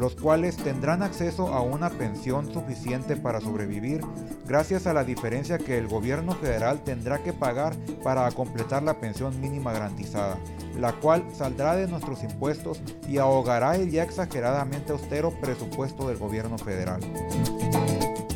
los 0.02 0.16
cuales 0.16 0.58
tendrán 0.58 1.04
acceso 1.04 1.50
a 1.50 1.62
una 1.62 1.92
pensión 1.92 2.52
suficiente 2.52 3.16
para 3.16 3.40
sobrevivir 3.40 4.02
gracias 4.48 4.88
a 4.88 4.94
la 4.94 5.04
diferencia 5.04 5.60
que 5.60 5.78
el 5.78 5.88
gobierno 5.88 6.32
federal 6.34 6.84
tendrá 6.84 7.22
que 7.22 7.34
pagar 7.34 7.76
para 8.04 8.30
completar 8.32 8.82
la 8.82 9.00
pensión 9.00 9.40
mínima 9.40 9.72
garantizada, 9.72 10.40
la 10.80 10.94
cual 10.94 11.24
saldrá 11.38 11.76
de 11.76 11.88
nuestros 11.88 12.24
impuestos 12.24 12.82
y 13.08 13.20
ahogará 13.20 13.76
el 13.76 13.92
ya 13.92 14.02
exageradamente 14.02 14.92
austero 14.92 15.40
presupuesto 15.40 16.08
del 16.08 16.18
gobierno 16.18 16.58
federal. 16.58 17.00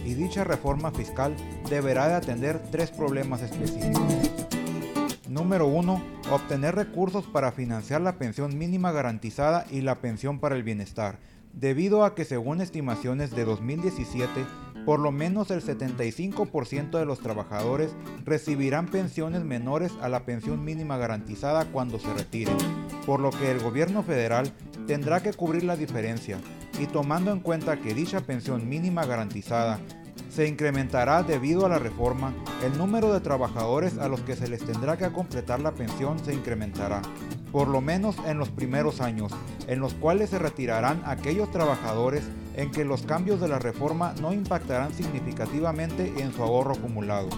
Y 0.06 0.14
dicha 0.14 0.44
reforma 0.44 0.92
fiscal 0.92 1.36
deberá 1.68 2.08
de 2.08 2.14
atender 2.14 2.62
tres 2.70 2.92
problemas 2.92 3.42
específicos. 3.42 4.04
Número 5.28 5.66
1. 5.66 6.02
Obtener 6.32 6.76
recursos 6.76 7.26
para 7.26 7.52
financiar 7.52 8.02
la 8.02 8.20
pensión 8.20 8.56
mínima 8.56 8.92
garantizada 8.92 9.66
y 9.72 9.82
la 9.82 9.96
pensión 9.96 10.40
para 10.40 10.56
el 10.56 10.62
bienestar 10.62 11.18
debido 11.56 12.04
a 12.04 12.16
que 12.16 12.26
según 12.26 12.62
estimaciones 12.62 13.32
de 13.32 13.46
2017, 13.46 14.46
por 14.86 15.00
lo 15.00 15.12
menos 15.12 15.50
el 15.50 15.64
75% 15.64 17.00
de 17.00 17.06
los 17.06 17.20
trabajadores 17.20 17.96
recibirán 18.24 18.88
pensiones 18.88 19.44
menores 19.44 19.92
a 20.02 20.10
la 20.10 20.26
pensión 20.26 20.64
mínima 20.64 20.98
garantizada 20.98 21.66
cuando 21.66 21.98
se 21.98 22.14
retiren, 22.14 22.58
por 23.06 23.20
lo 23.20 23.32
que 23.32 23.50
el 23.50 23.60
gobierno 23.60 24.04
federal 24.04 24.52
tendrá 24.86 25.24
que 25.24 25.34
cubrir 25.34 25.64
la 25.64 25.76
diferencia, 25.76 26.38
y 26.80 26.86
tomando 26.88 27.32
en 27.32 27.40
cuenta 27.40 27.78
que 27.78 27.94
dicha 27.94 28.20
pensión 28.20 28.68
mínima 28.70 29.06
garantizada 29.06 29.80
se 30.30 30.48
incrementará 30.48 31.24
debido 31.24 31.66
a 31.66 31.70
la 31.70 31.80
reforma, 31.80 32.34
el 32.64 32.78
número 32.78 33.14
de 33.14 33.22
trabajadores 33.22 33.98
a 33.98 34.10
los 34.10 34.20
que 34.22 34.36
se 34.36 34.50
les 34.50 34.64
tendrá 34.66 34.98
que 34.98 35.12
completar 35.12 35.62
la 35.62 35.72
pensión 35.72 36.20
se 36.20 36.34
incrementará, 36.34 37.02
por 37.56 37.70
lo 37.70 37.80
menos 37.80 38.18
en 38.28 38.38
los 38.38 38.50
primeros 38.50 39.00
años, 39.00 39.32
en 39.70 39.80
los 39.80 39.94
cuales 39.94 40.32
se 40.32 40.40
retirarán 40.40 41.02
aquellos 41.06 41.50
trabajadores 41.52 42.26
en 42.58 42.70
que 42.70 42.84
los 42.84 43.04
cambios 43.04 43.40
de 43.40 43.48
la 43.48 43.60
reforma 43.60 44.14
no 44.22 44.34
impactarán 44.34 44.94
significativamente 44.94 46.16
en 46.18 46.34
su 46.34 46.44
ahorro 46.44 46.74
acumulado. 46.74 47.30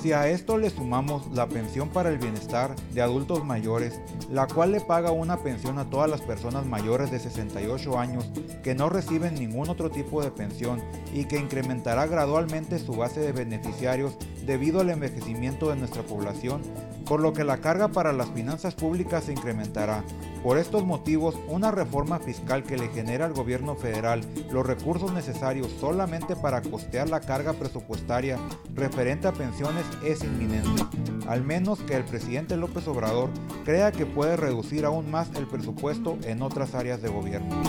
Si 0.00 0.12
a 0.12 0.28
esto 0.28 0.56
le 0.56 0.70
sumamos 0.70 1.28
la 1.32 1.48
pensión 1.48 1.88
para 1.88 2.10
el 2.10 2.18
bienestar 2.18 2.76
de 2.92 3.02
adultos 3.02 3.44
mayores, 3.44 4.00
la 4.30 4.46
cual 4.46 4.70
le 4.70 4.80
paga 4.80 5.10
una 5.10 5.38
pensión 5.38 5.80
a 5.80 5.90
todas 5.90 6.08
las 6.08 6.20
personas 6.20 6.64
mayores 6.64 7.10
de 7.10 7.18
68 7.18 7.98
años 7.98 8.30
que 8.62 8.76
no 8.76 8.88
reciben 8.88 9.34
ningún 9.34 9.68
otro 9.68 9.90
tipo 9.90 10.22
de 10.22 10.30
pensión 10.30 10.80
y 11.12 11.24
que 11.24 11.38
incrementará 11.38 12.06
gradualmente 12.06 12.78
su 12.78 12.92
base 12.92 13.18
de 13.18 13.32
beneficiarios 13.32 14.16
debido 14.46 14.80
al 14.80 14.90
envejecimiento 14.90 15.70
de 15.70 15.76
nuestra 15.76 16.02
población, 16.02 16.62
por 17.12 17.20
lo 17.20 17.34
que 17.34 17.44
la 17.44 17.58
carga 17.58 17.88
para 17.88 18.14
las 18.14 18.30
finanzas 18.30 18.74
públicas 18.74 19.24
se 19.24 19.32
incrementará. 19.32 20.02
Por 20.42 20.56
estos 20.56 20.86
motivos, 20.86 21.38
una 21.46 21.70
reforma 21.70 22.18
fiscal 22.18 22.62
que 22.62 22.78
le 22.78 22.88
genera 22.88 23.26
al 23.26 23.34
gobierno 23.34 23.74
federal 23.74 24.22
los 24.50 24.64
recursos 24.64 25.12
necesarios 25.12 25.70
solamente 25.78 26.36
para 26.36 26.62
costear 26.62 27.10
la 27.10 27.20
carga 27.20 27.52
presupuestaria 27.52 28.38
referente 28.74 29.28
a 29.28 29.32
pensiones 29.32 29.84
es 30.02 30.24
inminente, 30.24 30.86
al 31.28 31.42
menos 31.42 31.80
que 31.80 31.96
el 31.96 32.04
presidente 32.04 32.56
López 32.56 32.88
Obrador 32.88 33.28
crea 33.66 33.92
que 33.92 34.06
puede 34.06 34.38
reducir 34.38 34.86
aún 34.86 35.10
más 35.10 35.28
el 35.34 35.46
presupuesto 35.46 36.16
en 36.24 36.40
otras 36.40 36.74
áreas 36.74 37.02
de 37.02 37.10
gobierno. 37.10 37.62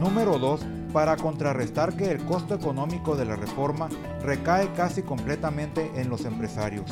Número 0.00 0.38
2 0.38 0.64
para 0.92 1.16
contrarrestar 1.16 1.96
que 1.96 2.12
el 2.12 2.24
costo 2.24 2.54
económico 2.54 3.16
de 3.16 3.24
la 3.24 3.34
reforma 3.34 3.88
recae 4.22 4.72
casi 4.74 5.02
completamente 5.02 5.90
en 5.96 6.08
los 6.08 6.24
empresarios 6.24 6.84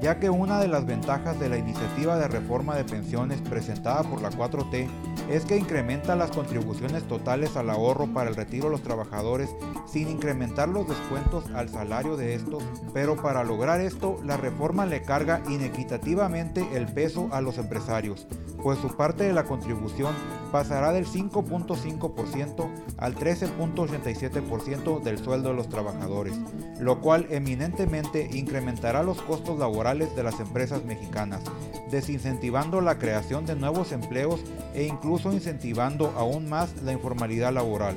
ya 0.00 0.18
que 0.18 0.30
una 0.30 0.60
de 0.60 0.68
las 0.68 0.86
ventajas 0.86 1.38
de 1.40 1.48
la 1.48 1.58
iniciativa 1.58 2.16
de 2.16 2.28
reforma 2.28 2.76
de 2.76 2.84
pensiones 2.84 3.40
presentada 3.40 4.02
por 4.02 4.20
la 4.20 4.30
4T 4.30 4.88
es 5.30 5.44
que 5.44 5.56
incrementa 5.56 6.16
las 6.16 6.30
contribuciones 6.30 7.04
totales 7.04 7.56
al 7.56 7.70
ahorro 7.70 8.06
para 8.12 8.28
el 8.28 8.36
retiro 8.36 8.66
de 8.66 8.72
los 8.72 8.82
trabajadores 8.82 9.54
sin 9.86 10.08
incrementar 10.08 10.68
los 10.68 10.88
descuentos 10.88 11.44
al 11.54 11.68
salario 11.68 12.16
de 12.16 12.34
estos, 12.34 12.62
pero 12.92 13.16
para 13.16 13.44
lograr 13.44 13.80
esto 13.80 14.20
la 14.24 14.36
reforma 14.36 14.86
le 14.86 15.02
carga 15.02 15.42
inequitativamente 15.48 16.66
el 16.74 16.86
peso 16.86 17.28
a 17.32 17.40
los 17.40 17.58
empresarios, 17.58 18.26
pues 18.64 18.78
su 18.78 18.88
parte 18.88 19.24
de 19.24 19.34
la 19.34 19.44
contribución 19.44 20.14
pasará 20.50 20.90
del 20.90 21.06
5.5% 21.06 22.70
al 22.96 23.14
13.87% 23.14 25.02
del 25.02 25.18
sueldo 25.18 25.50
de 25.50 25.54
los 25.54 25.68
trabajadores, 25.68 26.34
lo 26.80 27.02
cual 27.02 27.26
eminentemente 27.28 28.30
incrementará 28.32 29.02
los 29.02 29.20
costos 29.20 29.58
laborales 29.58 30.16
de 30.16 30.22
las 30.22 30.40
empresas 30.40 30.82
mexicanas, 30.86 31.42
desincentivando 31.90 32.80
la 32.80 32.98
creación 32.98 33.44
de 33.44 33.54
nuevos 33.54 33.92
empleos 33.92 34.40
e 34.72 34.84
incluso 34.84 35.30
incentivando 35.30 36.14
aún 36.16 36.48
más 36.48 36.82
la 36.82 36.92
informalidad 36.92 37.52
laboral. 37.52 37.96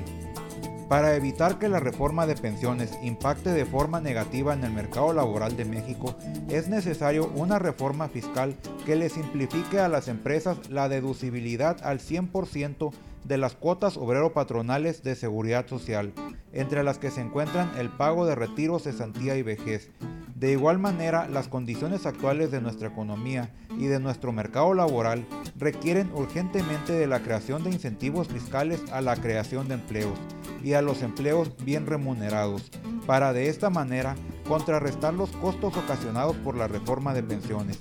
Para 0.88 1.14
evitar 1.16 1.58
que 1.58 1.68
la 1.68 1.80
reforma 1.80 2.26
de 2.26 2.34
pensiones 2.34 2.98
impacte 3.02 3.50
de 3.50 3.66
forma 3.66 4.00
negativa 4.00 4.54
en 4.54 4.64
el 4.64 4.72
mercado 4.72 5.12
laboral 5.12 5.54
de 5.54 5.66
México, 5.66 6.16
es 6.48 6.68
necesario 6.68 7.30
una 7.34 7.58
reforma 7.58 8.08
fiscal 8.08 8.56
que 8.86 8.96
le 8.96 9.10
simplifique 9.10 9.80
a 9.80 9.88
las 9.88 10.08
empresas 10.08 10.70
la 10.70 10.88
deducibilidad 10.88 11.76
al 11.84 11.98
100% 11.98 12.90
de 13.24 13.36
las 13.36 13.54
cuotas 13.54 13.98
obrero-patronales 13.98 15.02
de 15.02 15.14
seguridad 15.14 15.66
social, 15.66 16.14
entre 16.54 16.82
las 16.82 16.98
que 16.98 17.10
se 17.10 17.20
encuentran 17.20 17.70
el 17.76 17.90
pago 17.90 18.24
de 18.24 18.34
retiro, 18.34 18.78
cesantía 18.78 19.36
y 19.36 19.42
vejez. 19.42 19.90
De 20.36 20.52
igual 20.52 20.78
manera, 20.78 21.28
las 21.28 21.48
condiciones 21.48 22.06
actuales 22.06 22.50
de 22.50 22.62
nuestra 22.62 22.88
economía 22.88 23.50
y 23.76 23.88
de 23.88 24.00
nuestro 24.00 24.32
mercado 24.32 24.72
laboral 24.72 25.26
requieren 25.58 26.10
urgentemente 26.14 26.94
de 26.94 27.06
la 27.06 27.20
creación 27.20 27.62
de 27.62 27.72
incentivos 27.72 28.28
fiscales 28.28 28.80
a 28.90 29.02
la 29.02 29.16
creación 29.16 29.68
de 29.68 29.74
empleos 29.74 30.18
y 30.62 30.74
a 30.74 30.82
los 30.82 31.02
empleos 31.02 31.52
bien 31.64 31.86
remunerados, 31.86 32.70
para 33.06 33.32
de 33.32 33.48
esta 33.48 33.70
manera 33.70 34.16
contrarrestar 34.46 35.14
los 35.14 35.30
costos 35.30 35.76
ocasionados 35.76 36.36
por 36.36 36.56
la 36.56 36.68
reforma 36.68 37.14
de 37.14 37.22
pensiones 37.22 37.78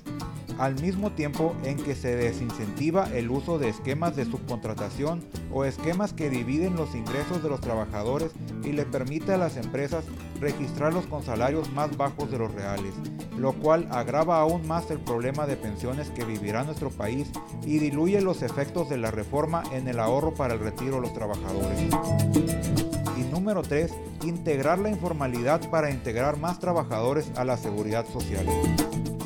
al 0.57 0.79
mismo 0.81 1.11
tiempo 1.11 1.55
en 1.63 1.77
que 1.77 1.95
se 1.95 2.15
desincentiva 2.15 3.07
el 3.13 3.29
uso 3.29 3.59
de 3.59 3.69
esquemas 3.69 4.15
de 4.15 4.25
subcontratación 4.25 5.23
o 5.51 5.65
esquemas 5.65 6.13
que 6.13 6.29
dividen 6.29 6.75
los 6.75 6.95
ingresos 6.95 7.43
de 7.43 7.49
los 7.49 7.61
trabajadores 7.61 8.31
y 8.63 8.71
le 8.71 8.85
permite 8.85 9.33
a 9.33 9.37
las 9.37 9.57
empresas 9.57 10.05
registrarlos 10.39 11.05
con 11.07 11.23
salarios 11.23 11.71
más 11.71 11.95
bajos 11.97 12.31
de 12.31 12.37
los 12.37 12.53
reales, 12.53 12.93
lo 13.37 13.53
cual 13.53 13.87
agrava 13.91 14.39
aún 14.39 14.67
más 14.67 14.89
el 14.91 14.99
problema 14.99 15.45
de 15.45 15.57
pensiones 15.57 16.09
que 16.09 16.25
vivirá 16.25 16.63
nuestro 16.63 16.89
país 16.89 17.29
y 17.65 17.79
diluye 17.79 18.21
los 18.21 18.41
efectos 18.41 18.89
de 18.89 18.97
la 18.97 19.11
reforma 19.11 19.63
en 19.71 19.87
el 19.87 19.99
ahorro 19.99 20.33
para 20.33 20.53
el 20.53 20.59
retiro 20.59 20.95
de 20.95 21.01
los 21.01 21.13
trabajadores. 21.13 21.79
Y 23.17 23.21
número 23.31 23.61
3, 23.63 23.91
integrar 24.23 24.79
la 24.79 24.89
informalidad 24.89 25.69
para 25.69 25.91
integrar 25.91 26.37
más 26.37 26.59
trabajadores 26.59 27.31
a 27.35 27.43
la 27.43 27.57
seguridad 27.57 28.05
social. 28.07 28.45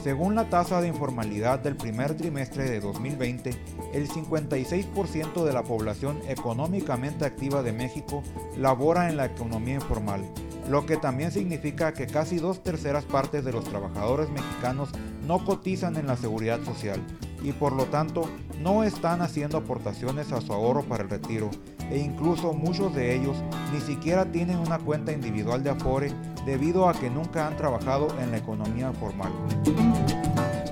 Según 0.03 0.33
la 0.33 0.49
tasa 0.49 0.81
de 0.81 0.87
informalidad 0.87 1.59
del 1.59 1.75
primer 1.75 2.17
trimestre 2.17 2.67
de 2.67 2.79
2020, 2.79 3.51
el 3.93 4.09
56% 4.09 5.45
de 5.45 5.53
la 5.53 5.61
población 5.61 6.19
económicamente 6.27 7.23
activa 7.23 7.61
de 7.61 7.71
México 7.71 8.23
labora 8.57 9.09
en 9.09 9.17
la 9.17 9.25
economía 9.25 9.75
informal, 9.75 10.25
lo 10.67 10.87
que 10.87 10.97
también 10.97 11.31
significa 11.31 11.93
que 11.93 12.07
casi 12.07 12.37
dos 12.37 12.63
terceras 12.63 13.05
partes 13.05 13.45
de 13.45 13.51
los 13.51 13.63
trabajadores 13.63 14.29
mexicanos 14.31 14.89
no 15.27 15.45
cotizan 15.45 15.95
en 15.95 16.07
la 16.07 16.17
seguridad 16.17 16.63
social 16.63 16.99
y 17.43 17.51
por 17.51 17.73
lo 17.73 17.85
tanto 17.85 18.29
no 18.59 18.83
están 18.83 19.21
haciendo 19.21 19.57
aportaciones 19.57 20.31
a 20.31 20.41
su 20.41 20.53
ahorro 20.53 20.83
para 20.83 21.03
el 21.03 21.09
retiro 21.09 21.49
e 21.89 21.97
incluso 21.99 22.53
muchos 22.53 22.93
de 22.95 23.15
ellos 23.15 23.35
ni 23.73 23.81
siquiera 23.81 24.25
tienen 24.25 24.57
una 24.57 24.79
cuenta 24.79 25.11
individual 25.11 25.63
de 25.63 25.71
Afore 25.71 26.13
debido 26.45 26.87
a 26.87 26.93
que 26.93 27.09
nunca 27.09 27.47
han 27.47 27.57
trabajado 27.57 28.07
en 28.19 28.31
la 28.31 28.37
economía 28.37 28.91
formal. 28.93 29.31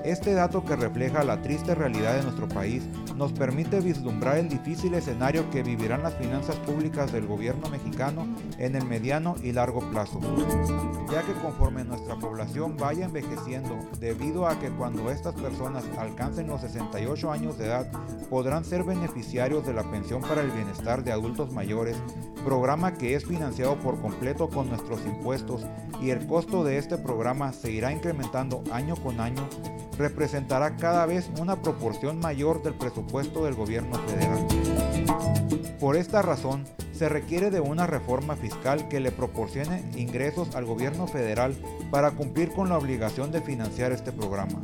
Este 0.03 0.33
dato 0.33 0.63
que 0.63 0.75
refleja 0.75 1.23
la 1.23 1.41
triste 1.41 1.75
realidad 1.75 2.15
de 2.15 2.23
nuestro 2.23 2.47
país 2.47 2.83
nos 3.15 3.33
permite 3.33 3.81
vislumbrar 3.81 4.38
el 4.38 4.47
difícil 4.47 4.93
escenario 4.93 5.49
que 5.49 5.62
vivirán 5.62 6.03
las 6.03 6.15
finanzas 6.15 6.55
públicas 6.57 7.12
del 7.12 7.27
gobierno 7.27 7.69
mexicano 7.69 8.25
en 8.57 8.75
el 8.75 8.85
mediano 8.85 9.35
y 9.43 9.51
largo 9.51 9.81
plazo, 9.91 10.21
ya 11.12 11.21
que 11.23 11.33
conforme 11.41 11.83
nuestra 11.83 12.15
población 12.15 12.77
vaya 12.77 13.05
envejeciendo, 13.05 13.77
debido 13.99 14.47
a 14.47 14.57
que 14.57 14.69
cuando 14.69 15.12
estas 15.12 15.35
personas 15.35 15.83
alcancen 15.97 16.47
los 16.47 16.62
68 16.62 17.31
años 17.31 17.57
de 17.57 17.65
edad 17.65 17.91
podrán 18.29 18.63
ser 18.63 18.85
beneficiarios 18.85 19.65
de 19.65 19.73
la 19.73 19.83
pensión 19.83 20.21
para 20.21 20.41
el 20.41 20.51
bienestar 20.51 21.03
de 21.03 21.12
adultos 21.12 21.51
mayores, 21.51 21.97
programa 22.45 22.93
que 22.93 23.15
es 23.15 23.25
financiado 23.25 23.77
por 23.79 23.99
completo 23.99 24.49
con 24.49 24.69
nuestros 24.69 25.05
impuestos 25.05 25.65
y 26.01 26.12
el 26.12 26.25
costo 26.25 26.63
de 26.63 26.77
este 26.77 26.97
programa 26.97 27.51
se 27.51 27.71
irá 27.71 27.91
incrementando 27.91 28.63
año 28.71 28.95
con 28.95 29.19
año, 29.19 29.47
representará 29.99 30.77
cada 30.77 31.05
vez 31.05 31.29
una 31.39 31.62
proporción 31.62 32.19
mayor 32.19 32.63
del 32.63 32.73
presupuesto 32.73 33.43
del 33.43 33.53
gobierno 33.53 33.99
federal. 34.07 34.47
Por 35.79 35.97
esta 35.97 36.21
razón, 36.21 36.65
se 36.93 37.09
requiere 37.09 37.51
de 37.51 37.59
una 37.59 37.85
reforma 37.85 38.35
fiscal 38.35 38.88
que 38.88 38.99
le 38.99 39.12
proporcione 39.12 39.83
ingresos 39.95 40.55
al 40.55 40.65
gobierno 40.65 41.05
federal 41.05 41.55
para 41.91 42.12
cumplir 42.12 42.51
con 42.51 42.69
la 42.69 42.77
obligación 42.77 43.31
de 43.31 43.41
financiar 43.41 43.91
este 43.91 44.12
programa, 44.12 44.62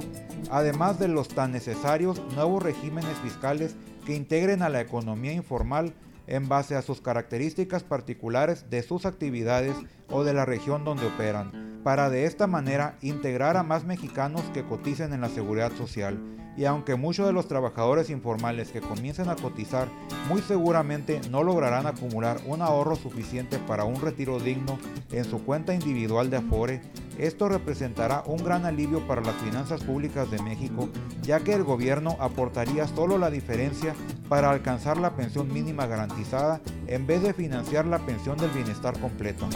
además 0.50 1.00
de 1.00 1.10
los 1.10 1.28
tan 1.28 1.52
necesarios 1.52 2.22
nuevos 2.34 2.64
regímenes 2.64 3.18
fiscales 3.24 3.76
que 4.06 4.16
integren 4.16 4.62
a 4.62 4.70
la 4.70 4.82
economía 4.82 5.34
informal 5.34 5.94
en 6.28 6.48
base 6.48 6.76
a 6.76 6.82
sus 6.82 7.02
características 7.02 7.84
particulares 7.84 8.70
de 8.70 8.84
sus 8.84 9.06
actividades 9.06 9.76
o 10.10 10.24
de 10.24 10.34
la 10.34 10.46
región 10.46 10.84
donde 10.84 11.08
operan, 11.08 11.75
para 11.86 12.10
de 12.10 12.26
esta 12.26 12.48
manera 12.48 12.98
integrar 13.04 13.58
a 13.58 13.62
más 13.62 13.86
mexicanos 13.86 14.42
que 14.56 14.64
coticen 14.64 15.14
en 15.14 15.22
la 15.22 15.30
seguridad 15.30 15.72
social. 15.74 16.18
Y 16.58 16.66
aunque 16.66 16.96
muchos 16.96 17.28
de 17.28 17.34
los 17.34 17.48
trabajadores 17.48 18.10
informales 18.10 18.72
que 18.72 18.82
comiencen 18.82 19.30
a 19.30 19.36
cotizar 19.36 19.88
muy 20.28 20.42
seguramente 20.42 21.22
no 21.30 21.44
lograrán 21.44 21.86
acumular 21.86 22.40
un 22.48 22.64
ahorro 22.64 22.96
suficiente 22.96 23.60
para 23.60 23.84
un 23.84 24.02
retiro 24.02 24.40
digno 24.40 24.80
en 25.12 25.26
su 25.26 25.44
cuenta 25.46 25.76
individual 25.76 26.32
de 26.32 26.38
Afore, 26.38 26.82
esto 27.20 27.50
representará 27.50 28.24
un 28.26 28.44
gran 28.44 28.66
alivio 28.66 29.06
para 29.06 29.22
las 29.22 29.36
finanzas 29.36 29.84
públicas 29.84 30.32
de 30.32 30.42
México, 30.42 30.90
ya 31.22 31.42
que 31.42 31.54
el 31.54 31.64
gobierno 31.64 32.18
aportaría 32.20 32.88
solo 32.88 33.20
la 33.20 33.30
diferencia 33.30 33.94
para 34.28 34.50
alcanzar 34.50 34.98
la 34.98 35.16
pensión 35.16 35.54
mínima 35.54 35.86
garantizada 35.86 36.62
en 36.88 37.06
vez 37.06 37.22
de 37.22 37.36
financiar 37.36 37.86
la 37.86 38.00
pensión 38.00 38.38
del 38.38 38.50
bienestar 38.50 39.00
completo. 39.00 39.48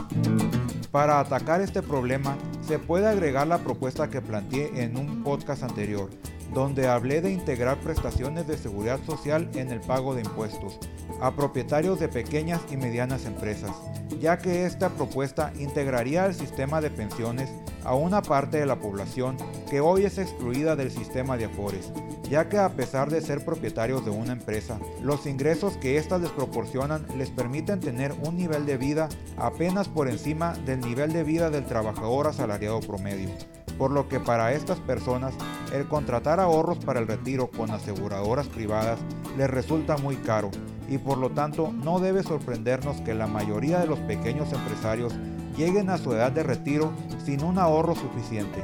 Para 0.92 1.20
atacar 1.20 1.62
este 1.62 1.84
problema, 1.84 2.36
se 2.62 2.80
puede 2.80 3.08
agregar 3.08 3.46
la 3.46 3.60
propuesta 3.60 4.10
que 4.10 4.22
planteé 4.22 4.84
en 4.84 4.98
un 4.98 5.24
podcast 5.24 5.62
anterior, 5.62 6.10
donde 6.52 6.88
hablé 6.88 7.22
de 7.22 7.32
integrar 7.32 7.78
prestaciones 7.78 8.48
de 8.48 8.58
seguridad 8.58 9.00
social 9.06 9.48
en 9.54 9.72
el 9.72 9.82
pago 9.82 10.16
de 10.16 10.22
impuestos 10.22 10.80
a 11.22 11.36
propietarios 11.36 12.00
de 12.00 12.08
pequeñas 12.08 12.62
y 12.72 12.78
medianas 12.78 13.26
empresas, 13.26 13.76
ya 14.20 14.40
que 14.40 14.66
esta 14.66 14.90
propuesta 14.90 15.54
integraría 15.60 16.24
al 16.24 16.34
sistema 16.34 16.82
de 16.82 16.90
pensiones 16.90 17.52
a 17.84 17.96
una 17.96 18.22
parte 18.22 18.60
de 18.60 18.66
la 18.66 18.80
población 18.80 19.38
que 19.70 19.82
hoy 19.82 20.06
es 20.06 20.18
excluida 20.18 20.76
del 20.76 20.92
sistema 20.92 21.38
de 21.38 21.46
Afores, 21.46 21.92
ya 22.30 22.50
que 22.50 22.58
a 22.58 22.70
pesar 22.70 23.10
de 23.10 23.22
ser 23.22 23.44
propietarios 23.44 24.06
de 24.06 24.12
una 24.12 24.34
empresa, 24.34 24.80
los 25.02 25.26
ingresos 25.26 25.78
que 25.78 25.98
éstas 25.98 26.22
les 26.22 26.32
proporcionan 26.32 27.06
les 27.18 27.30
permiten 27.30 27.80
tener 27.80 28.14
un 28.24 28.38
nivel 28.38 28.66
de 28.66 28.78
vida 28.78 29.10
apenas 29.38 29.88
por 29.88 30.10
encima 30.10 30.54
del 30.66 30.82
nivel 30.82 31.14
de 31.14 31.24
vida 31.24 31.50
del 31.50 31.66
trabajador 31.66 32.28
asalariado 32.28 32.80
promedio 32.82 33.30
por 33.80 33.92
lo 33.92 34.10
que 34.10 34.20
para 34.20 34.52
estas 34.52 34.78
personas 34.82 35.34
el 35.74 35.88
contratar 35.88 36.40
ahorros 36.42 36.78
para 36.80 37.00
el 37.00 37.08
retiro 37.08 37.50
con 37.50 37.72
aseguradoras 37.72 38.48
privadas 38.48 39.00
les 39.38 39.50
resulta 39.50 39.98
muy 39.98 40.18
caro 40.18 40.52
y 40.90 40.98
por 40.98 41.18
lo 41.18 41.30
tanto 41.30 41.72
no 41.72 42.00
debe 42.00 42.22
sorprendernos 42.22 43.00
que 43.02 43.14
la 43.14 43.26
mayoría 43.26 43.80
de 43.80 43.88
los 43.88 44.00
pequeños 44.00 44.52
empresarios 44.52 45.16
lleguen 45.60 45.90
a 45.90 45.98
su 45.98 46.14
edad 46.14 46.32
de 46.32 46.42
retiro 46.42 46.94
sin 47.26 47.44
un 47.44 47.60
ahorro 47.60 47.94
suficiente. 47.94 48.64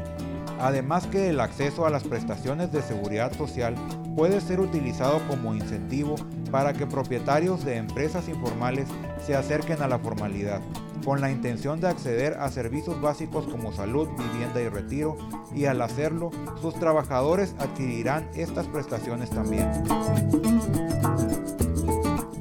Además 0.61 1.05
que 1.07 1.29
el 1.29 1.41
acceso 1.41 1.85
a 1.85 1.89
las 1.89 2.05
prestaciones 2.05 2.71
de 2.71 2.81
seguridad 2.81 3.33
social 3.33 3.75
puede 4.15 4.39
ser 4.39 4.61
utilizado 4.61 5.19
como 5.27 5.53
incentivo 5.53 6.15
para 6.51 6.71
que 6.71 6.87
propietarios 6.87 7.65
de 7.65 7.75
empresas 7.75 8.29
informales 8.29 8.87
se 9.25 9.35
acerquen 9.35 9.81
a 9.81 9.89
la 9.89 9.99
formalidad, 9.99 10.61
con 11.03 11.19
la 11.19 11.29
intención 11.29 11.81
de 11.81 11.89
acceder 11.89 12.35
a 12.39 12.49
servicios 12.49 13.01
básicos 13.01 13.45
como 13.45 13.73
salud, 13.73 14.07
vivienda 14.17 14.61
y 14.61 14.69
retiro, 14.69 15.17
y 15.53 15.65
al 15.65 15.81
hacerlo, 15.81 16.31
sus 16.61 16.75
trabajadores 16.75 17.55
adquirirán 17.59 18.29
estas 18.35 18.67
prestaciones 18.67 19.29
también. 19.31 19.69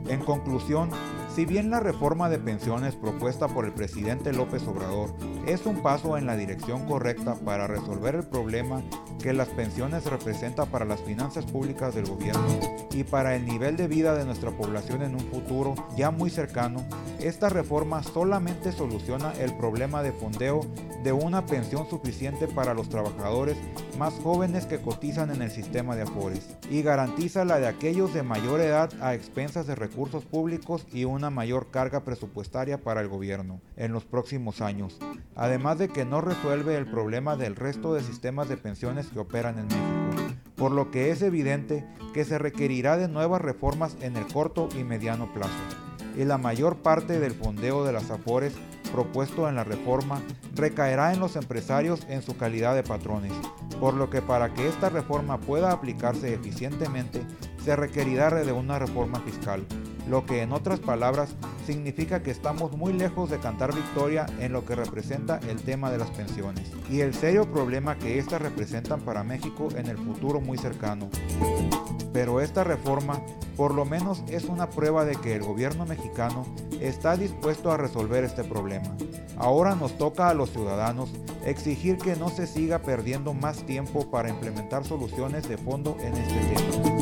En 0.08 0.20
conclusión, 0.20 0.90
si 1.34 1.44
bien 1.44 1.68
la 1.68 1.80
reforma 1.80 2.28
de 2.28 2.38
pensiones 2.38 2.94
propuesta 2.94 3.48
por 3.48 3.64
el 3.64 3.72
presidente 3.72 4.32
López 4.32 4.62
Obrador 4.68 5.12
es 5.48 5.66
un 5.66 5.82
paso 5.82 6.16
en 6.16 6.26
la 6.26 6.36
dirección 6.36 6.86
correcta 6.86 7.34
para 7.34 7.66
resolver 7.66 8.14
el 8.14 8.24
problema 8.24 8.84
que 9.24 9.32
las 9.32 9.48
pensiones 9.48 10.04
representan 10.04 10.68
para 10.68 10.84
las 10.84 11.00
finanzas 11.00 11.46
públicas 11.46 11.94
del 11.94 12.04
gobierno 12.04 12.60
y 12.92 13.04
para 13.04 13.34
el 13.34 13.46
nivel 13.46 13.74
de 13.74 13.88
vida 13.88 14.14
de 14.14 14.26
nuestra 14.26 14.50
población 14.50 15.00
en 15.00 15.14
un 15.14 15.22
futuro 15.30 15.74
ya 15.96 16.10
muy 16.10 16.28
cercano, 16.28 16.84
esta 17.20 17.48
reforma 17.48 18.02
solamente 18.02 18.70
soluciona 18.70 19.32
el 19.40 19.56
problema 19.56 20.02
de 20.02 20.12
fondeo 20.12 20.60
de 21.02 21.12
una 21.12 21.46
pensión 21.46 21.88
suficiente 21.88 22.48
para 22.48 22.74
los 22.74 22.90
trabajadores 22.90 23.56
más 23.98 24.12
jóvenes 24.22 24.66
que 24.66 24.80
cotizan 24.80 25.30
en 25.30 25.40
el 25.40 25.50
sistema 25.50 25.96
de 25.96 26.02
Afores 26.02 26.56
y 26.70 26.82
garantiza 26.82 27.46
la 27.46 27.58
de 27.58 27.66
aquellos 27.66 28.12
de 28.12 28.22
mayor 28.22 28.60
edad 28.60 28.90
a 29.00 29.14
expensas 29.14 29.66
de 29.66 29.74
recursos 29.74 30.24
públicos 30.24 30.86
y 30.92 31.04
una 31.04 31.30
mayor 31.30 31.70
carga 31.70 32.04
presupuestaria 32.04 32.82
para 32.82 33.00
el 33.00 33.08
gobierno 33.08 33.60
en 33.76 33.92
los 33.92 34.04
próximos 34.04 34.60
años, 34.60 34.98
además 35.34 35.78
de 35.78 35.88
que 35.88 36.04
no 36.04 36.20
resuelve 36.20 36.76
el 36.76 36.86
problema 36.86 37.36
del 37.36 37.56
resto 37.56 37.94
de 37.94 38.02
sistemas 38.02 38.48
de 38.48 38.56
pensiones 38.56 39.13
que 39.14 39.20
operan 39.20 39.58
en 39.58 39.66
México, 39.68 40.34
por 40.56 40.72
lo 40.72 40.90
que 40.90 41.10
es 41.10 41.22
evidente 41.22 41.86
que 42.12 42.24
se 42.24 42.36
requerirá 42.36 42.98
de 42.98 43.08
nuevas 43.08 43.40
reformas 43.40 43.96
en 44.00 44.16
el 44.16 44.26
corto 44.26 44.68
y 44.78 44.84
mediano 44.84 45.32
plazo, 45.32 45.52
y 46.16 46.24
la 46.24 46.36
mayor 46.36 46.76
parte 46.82 47.18
del 47.18 47.32
fondeo 47.32 47.84
de 47.84 47.92
las 47.92 48.10
AFORES 48.10 48.54
propuesto 48.92 49.48
en 49.48 49.56
la 49.56 49.64
reforma 49.64 50.20
recaerá 50.54 51.12
en 51.12 51.20
los 51.20 51.36
empresarios 51.36 52.06
en 52.08 52.22
su 52.22 52.36
calidad 52.36 52.74
de 52.74 52.82
patrones, 52.82 53.32
por 53.80 53.94
lo 53.94 54.10
que 54.10 54.20
para 54.20 54.52
que 54.52 54.68
esta 54.68 54.88
reforma 54.88 55.40
pueda 55.40 55.72
aplicarse 55.72 56.34
eficientemente 56.34 57.22
se 57.64 57.74
requerirá 57.74 58.30
de 58.30 58.52
una 58.52 58.78
reforma 58.78 59.20
fiscal, 59.20 59.64
lo 60.08 60.26
que 60.26 60.42
en 60.42 60.52
otras 60.52 60.80
palabras 60.80 61.34
significa 61.66 62.22
que 62.22 62.30
estamos 62.30 62.72
muy 62.72 62.92
lejos 62.92 63.30
de 63.30 63.38
cantar 63.38 63.74
victoria 63.74 64.26
en 64.38 64.52
lo 64.52 64.64
que 64.64 64.74
representa 64.74 65.40
el 65.48 65.62
tema 65.62 65.90
de 65.90 65.98
las 65.98 66.10
pensiones 66.10 66.70
y 66.90 67.00
el 67.00 67.14
serio 67.14 67.50
problema 67.50 67.96
que 67.96 68.18
éstas 68.18 68.42
representan 68.42 69.00
para 69.00 69.24
México 69.24 69.68
en 69.76 69.86
el 69.86 69.96
futuro 69.96 70.40
muy 70.40 70.58
cercano. 70.58 71.08
Pero 72.12 72.40
esta 72.40 72.64
reforma 72.64 73.20
por 73.56 73.74
lo 73.74 73.84
menos 73.84 74.22
es 74.28 74.44
una 74.44 74.70
prueba 74.70 75.04
de 75.04 75.16
que 75.16 75.34
el 75.34 75.42
gobierno 75.42 75.86
mexicano 75.86 76.44
está 76.80 77.16
dispuesto 77.16 77.70
a 77.70 77.76
resolver 77.76 78.24
este 78.24 78.44
problema. 78.44 78.96
Ahora 79.36 79.74
nos 79.74 79.96
toca 79.96 80.28
a 80.28 80.34
los 80.34 80.50
ciudadanos 80.50 81.10
exigir 81.44 81.98
que 81.98 82.16
no 82.16 82.28
se 82.28 82.46
siga 82.46 82.80
perdiendo 82.80 83.34
más 83.34 83.64
tiempo 83.64 84.10
para 84.10 84.28
implementar 84.28 84.84
soluciones 84.84 85.48
de 85.48 85.56
fondo 85.56 85.96
en 86.00 86.14
este 86.14 86.54
tema 86.54 86.93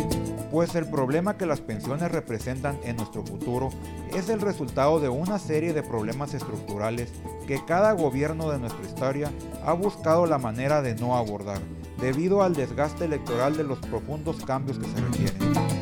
pues 0.52 0.74
el 0.74 0.84
problema 0.86 1.38
que 1.38 1.46
las 1.46 1.62
pensiones 1.62 2.12
representan 2.12 2.78
en 2.84 2.96
nuestro 2.96 3.24
futuro 3.24 3.70
es 4.14 4.28
el 4.28 4.42
resultado 4.42 5.00
de 5.00 5.08
una 5.08 5.38
serie 5.38 5.72
de 5.72 5.82
problemas 5.82 6.34
estructurales 6.34 7.10
que 7.48 7.64
cada 7.64 7.92
gobierno 7.92 8.50
de 8.50 8.58
nuestra 8.58 8.84
historia 8.84 9.32
ha 9.64 9.72
buscado 9.72 10.26
la 10.26 10.36
manera 10.36 10.82
de 10.82 10.94
no 10.94 11.16
abordar, 11.16 11.58
debido 11.98 12.42
al 12.42 12.54
desgaste 12.54 13.06
electoral 13.06 13.56
de 13.56 13.64
los 13.64 13.78
profundos 13.78 14.44
cambios 14.44 14.78
que 14.78 14.84
se 14.84 15.00
requieren. 15.00 15.81